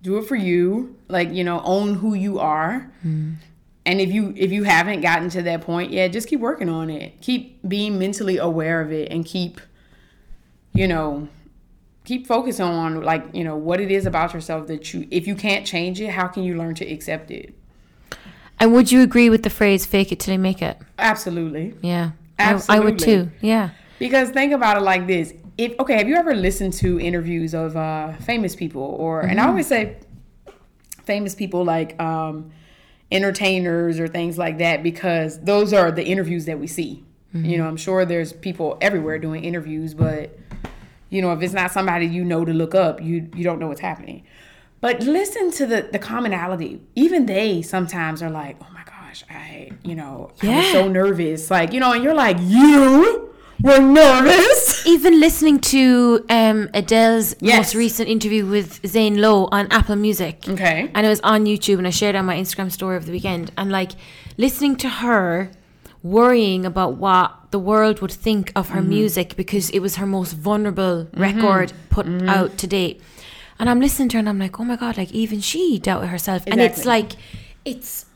[0.03, 0.97] do it for you.
[1.07, 2.91] Like, you know, own who you are.
[3.03, 3.35] Hmm.
[3.87, 6.91] And if you if you haven't gotten to that point yet, just keep working on
[6.91, 7.21] it.
[7.21, 9.61] Keep being mentally aware of it and keep
[10.73, 11.29] you know,
[12.05, 15.37] keep focusing on like, you know, what it is about yourself that you if you
[15.37, 17.55] can't change it, how can you learn to accept it?
[18.61, 20.77] And would you agree with the phrase "fake it till you make it"?
[20.99, 21.75] Absolutely.
[21.81, 23.31] Yeah, I, I would too.
[23.41, 23.71] Yeah.
[23.99, 25.33] Because think about it like this.
[25.59, 29.49] If okay, have you ever listened to interviews of uh famous people or and I
[29.49, 29.97] always say
[31.05, 32.53] famous people like um
[33.11, 37.05] entertainers or things like that because those are the interviews that we see.
[37.33, 40.37] You know, I'm sure there's people everywhere doing interviews, but
[41.11, 43.69] you know, if it's not somebody you know to look up, you you don't know
[43.69, 44.25] what's happening.
[44.81, 46.81] But listen to the the commonality.
[46.95, 51.51] Even they sometimes are like, "Oh my gosh, I, you know, I was so nervous."
[51.51, 53.31] Like, you know, and you're like, "You
[53.63, 57.57] were nervous?" Even listening to um, Adele's Yes.
[57.59, 60.45] most recent interview with Zane Lowe on Apple Music.
[60.49, 60.91] Okay.
[60.95, 63.53] And it was on YouTube and I shared on my Instagram story over the weekend.
[63.59, 63.93] And like
[64.39, 65.51] listening to her
[66.03, 68.75] worrying about what the world would think of Mm-hmm.
[68.77, 72.29] her music because it was her most vulnerable record put Mm-hmm.
[72.31, 73.03] out to date.
[73.61, 76.09] And I'm listening to her and I'm like, oh my God, like even she doubted
[76.09, 76.43] herself.
[76.47, 77.13] And it's like,
[77.65, 78.07] it's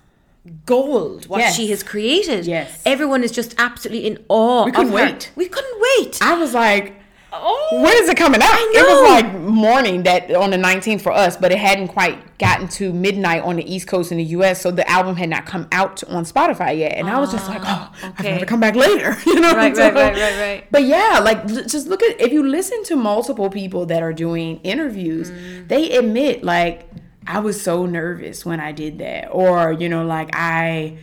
[0.66, 1.54] gold what Yes.
[1.54, 2.46] she has created.
[2.46, 2.80] Yes.
[2.86, 4.64] Everyone is just absolutely in awe.
[4.64, 5.30] We couldn't wait.
[5.36, 6.18] We couldn't wait.
[6.22, 6.94] I was like,
[7.42, 8.48] oh, when is it coming out?
[8.50, 12.38] I It was like morning that on the 19th for us, but it hadn't quite
[12.38, 15.46] gotten to midnight on the East Coast in the US, so the album had not
[15.46, 16.92] come out on Spotify yet.
[16.96, 18.30] And I was just like, oh, I okay.
[18.32, 19.16] have to come back later.
[19.26, 20.66] You know, Right, So- right, right, right, right.
[20.70, 24.60] But yeah, like just look at if you listen to multiple people that are doing
[24.62, 25.68] interviews, Mm.
[25.68, 26.88] they admit like
[27.26, 30.98] I was so nervous when I did that, or you know, like I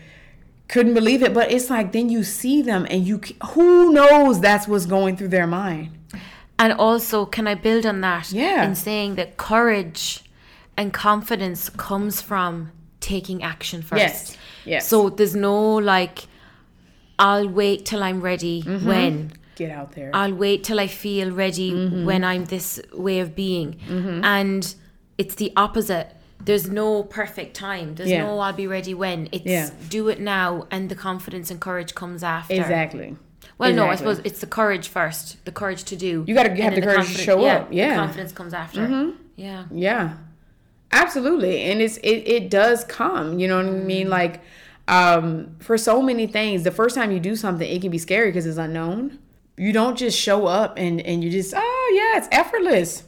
[0.71, 1.33] couldn't believe it.
[1.33, 3.19] But it's like then you see them and you
[3.51, 5.89] who knows that's what's going through their mind.
[6.57, 8.31] And also, can I build on that?
[8.31, 8.63] Yeah.
[8.65, 10.23] In saying that courage
[10.77, 13.99] and confidence comes from taking action first.
[13.99, 14.87] Yes, yes.
[14.87, 16.27] So there's no like,
[17.17, 18.87] I'll wait till I'm ready Mm-hmm.
[18.87, 19.33] when.
[19.55, 20.11] Get out there.
[20.13, 22.05] I'll wait till I feel ready Mm-hmm.
[22.05, 23.79] when I'm this way of being.
[24.23, 24.73] And
[25.17, 26.15] it's the opposite.
[26.45, 27.95] There's no perfect time.
[27.95, 28.23] There's Yeah.
[28.23, 29.29] no I'll be ready when.
[29.31, 29.69] It's Yeah.
[29.89, 32.53] do it now and the confidence and courage comes after.
[32.53, 33.15] exactly.
[33.57, 36.23] Well, no, I suppose it's the courage first, the courage to do.
[36.27, 37.89] You gotta have then the courage to show up, yeah.
[37.89, 37.95] Mm-hmm.
[37.97, 39.13] the confidence comes after.
[39.35, 40.13] Yeah, Yeah,
[40.91, 43.39] absolutely, and it's it it does come.
[43.39, 44.09] You know what I mean?
[44.09, 44.41] Like,
[44.87, 48.29] um, for so many things, the first time you do something, it can be scary
[48.29, 49.19] because it's unknown.
[49.57, 53.03] You don't just show up and and you just oh yeah, it's effortless.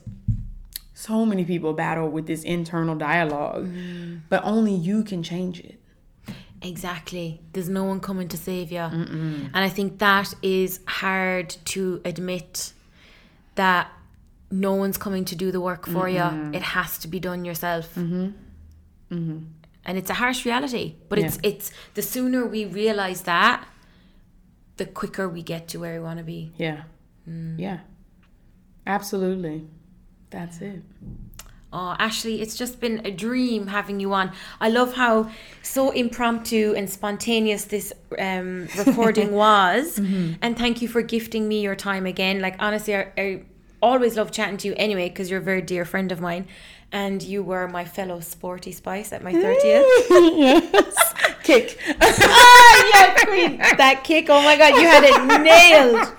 [1.04, 4.22] So many people battle with this internal dialogue, mm.
[4.30, 5.78] but only you can change it.
[6.62, 7.42] exactly.
[7.52, 12.72] There's no one coming to save you, and I think that is hard to admit
[13.56, 13.92] that
[14.50, 16.24] no one's coming to do the work for you.
[16.54, 17.94] It has to be done yourself.
[17.96, 18.28] Mm-hmm.
[19.16, 19.40] mm-hmm.
[19.86, 23.68] And it's a harsh reality, but it's it's the sooner we realize that,
[24.78, 26.54] the quicker we get to where we want to be.
[26.56, 26.84] Yeah,
[27.28, 27.60] mm.
[27.60, 27.80] yeah,
[28.88, 29.68] absolutely.
[30.34, 30.82] That's it.
[31.72, 34.32] Oh, Ashley, it's just been a dream having you on.
[34.60, 35.30] I love how
[35.62, 39.98] so impromptu and spontaneous this um, recording was.
[40.42, 42.42] And thank you for gifting me your time again.
[42.42, 43.44] Like, honestly, I, I
[43.82, 46.48] always love chatting to you anyway because you're a very dear friend of mine.
[46.92, 49.84] And you were my fellow sporty spice at my 30th.
[50.38, 51.14] yes.
[51.44, 51.78] Kick.
[52.02, 53.58] ah, yeah, queen.
[53.78, 54.28] That kick.
[54.30, 56.14] Oh my God, you had it nailed.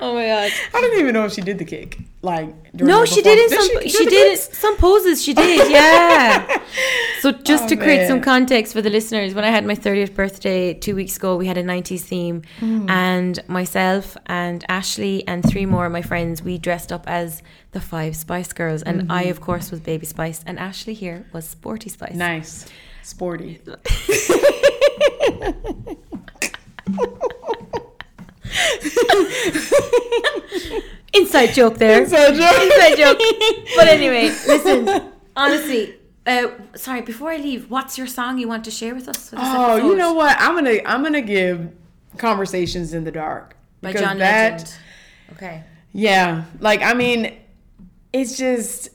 [0.00, 0.50] Oh my God.
[0.74, 1.98] I don't even know if she did the kick.
[2.22, 3.72] Like No, she did in performance.
[3.74, 3.82] some.
[3.82, 5.22] Did She, do did some poses.
[5.22, 6.62] She did, yeah.
[7.20, 10.14] so just Oh, to create some context for the listeners, when I had my thirtieth
[10.14, 12.88] birthday two weeks ago, we had a '90s theme, Hmm.
[12.90, 17.80] and myself and Ashley and three more of my friends, we dressed up as the
[17.80, 19.30] five Spice Girls, and I, Mm-hmm.
[19.30, 22.14] of course, was Baby Spice, and Ashley here was Sporty Spice.
[22.14, 22.66] Nice,
[23.08, 23.60] sporty.
[31.14, 32.02] Inside joke there.
[32.02, 32.62] Inside joke.
[32.62, 33.18] Inside joke.
[33.76, 35.12] But anyway, listen.
[35.36, 35.94] Honestly,
[36.26, 37.02] uh, sorry.
[37.02, 39.30] Before I leave, what's your song you want to share with us?
[39.30, 40.36] For this Oh, you know what?
[40.38, 41.70] I'm gonna I'm gonna give
[42.16, 44.74] conversations in the dark by John that Legend.
[45.32, 45.62] Okay.
[45.92, 47.36] yeah, like I mean,
[48.12, 48.90] it's just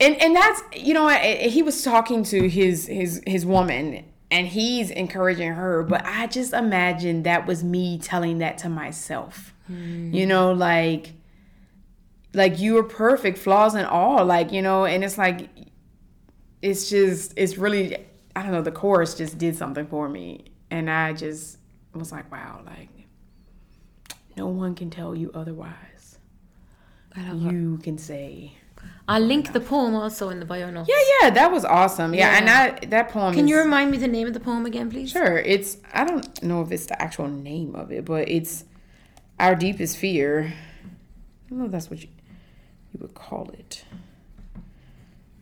[0.00, 4.90] and and that's you know he was talking to his his his woman and he's
[4.90, 9.54] encouraging her, but I just imagine that was me telling that to myself.
[9.68, 10.12] Hmm.
[10.12, 11.12] You know, like
[12.32, 14.24] like you were perfect, flaws and all.
[14.24, 15.48] Like, you know, and it's like
[16.62, 17.96] it's just it's really
[18.34, 20.46] I don't know, the chorus just did something for me.
[20.70, 21.58] And I just
[21.92, 22.88] was like, wow, like
[24.36, 26.18] no one can tell you otherwise.
[27.16, 27.52] I love her.
[27.52, 28.54] You can say
[29.06, 30.88] I'll link the poem also in the bio notes.
[30.88, 32.14] Yeah, yeah, that was awesome.
[32.14, 34.64] Yeah, and I that poem Can is, you remind me the name of the poem
[34.64, 35.10] again, please?
[35.10, 35.38] Sure.
[35.38, 38.64] It's I don't know if it's the actual name of it, but it's
[39.38, 40.54] our deepest fear.
[40.54, 42.08] I don't know if that's what you
[42.94, 43.84] you would call it.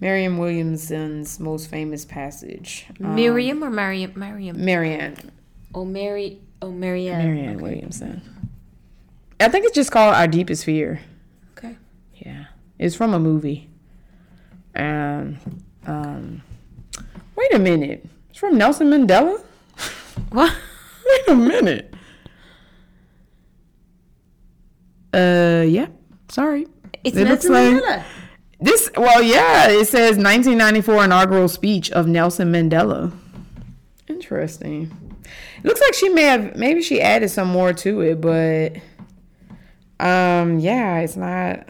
[0.00, 2.86] Miriam Williamson's most famous passage.
[3.00, 4.12] Um, Miriam or Mariam?
[4.16, 4.64] Mariam.
[4.64, 5.30] Marianne.
[5.74, 6.40] Oh, Mary.
[6.60, 7.18] Oh, Marianne.
[7.18, 8.22] Marianne Williamson.
[9.38, 11.00] I think it's just called Our Deepest Fear.
[12.82, 13.68] It's from a movie.
[14.74, 15.38] And
[15.86, 16.42] um
[17.36, 18.04] wait a minute.
[18.30, 19.42] It's from Nelson Mandela?
[20.30, 20.54] What?
[21.06, 21.92] Wait a minute.
[25.12, 25.88] Uh, yeah.
[26.28, 26.66] Sorry.
[27.04, 28.04] It's It looks Nelson like- Mandela.
[28.60, 33.10] This, well, yeah, it says 1994 inaugural speech of Nelson Mandela.
[34.06, 34.90] Interesting.
[35.58, 38.76] It looks like she may have, maybe she added some more to it, but,
[39.98, 41.66] um, yeah, it's not.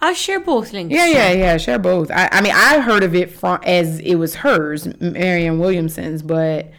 [0.00, 0.94] I'll share both links.
[0.94, 1.56] Yeah, yeah, yeah.
[1.56, 2.10] Share both.
[2.10, 6.70] I, I mean, I heard of it from as it was hers, Marianne Williamson's, but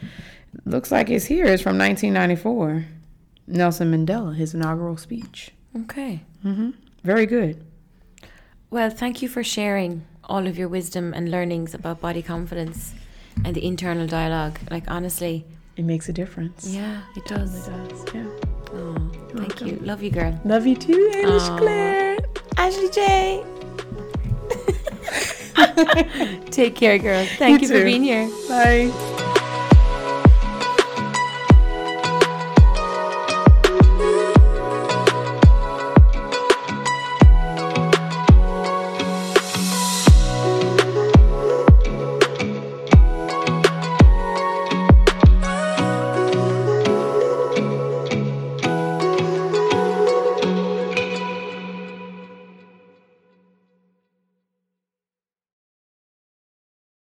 [0.65, 1.45] looks like it's here.
[1.45, 2.85] It's from 1994.
[3.47, 5.51] Nelson Mandela, his inaugural speech.
[5.75, 6.21] Okay.
[6.45, 6.75] Mhm.
[7.03, 7.63] Very good.
[8.69, 12.93] Well, thank you for sharing all of your wisdom and learnings about body confidence
[13.43, 14.59] and the internal dialogue.
[14.69, 15.45] Like, honestly,
[15.75, 16.67] It makes a difference.
[16.67, 17.67] yeah, it does.
[17.67, 18.05] It does.
[18.13, 18.27] Yeah.
[18.73, 19.77] Oh, thank you.
[19.81, 20.39] Love you, girl.
[20.45, 21.57] Love you too, Alice Aw.
[21.57, 22.17] Claire.
[22.57, 23.43] Ashley J.
[26.51, 27.25] Take care, girl.
[27.37, 28.29] Thank You you, for being here.
[28.47, 29.25] Bye.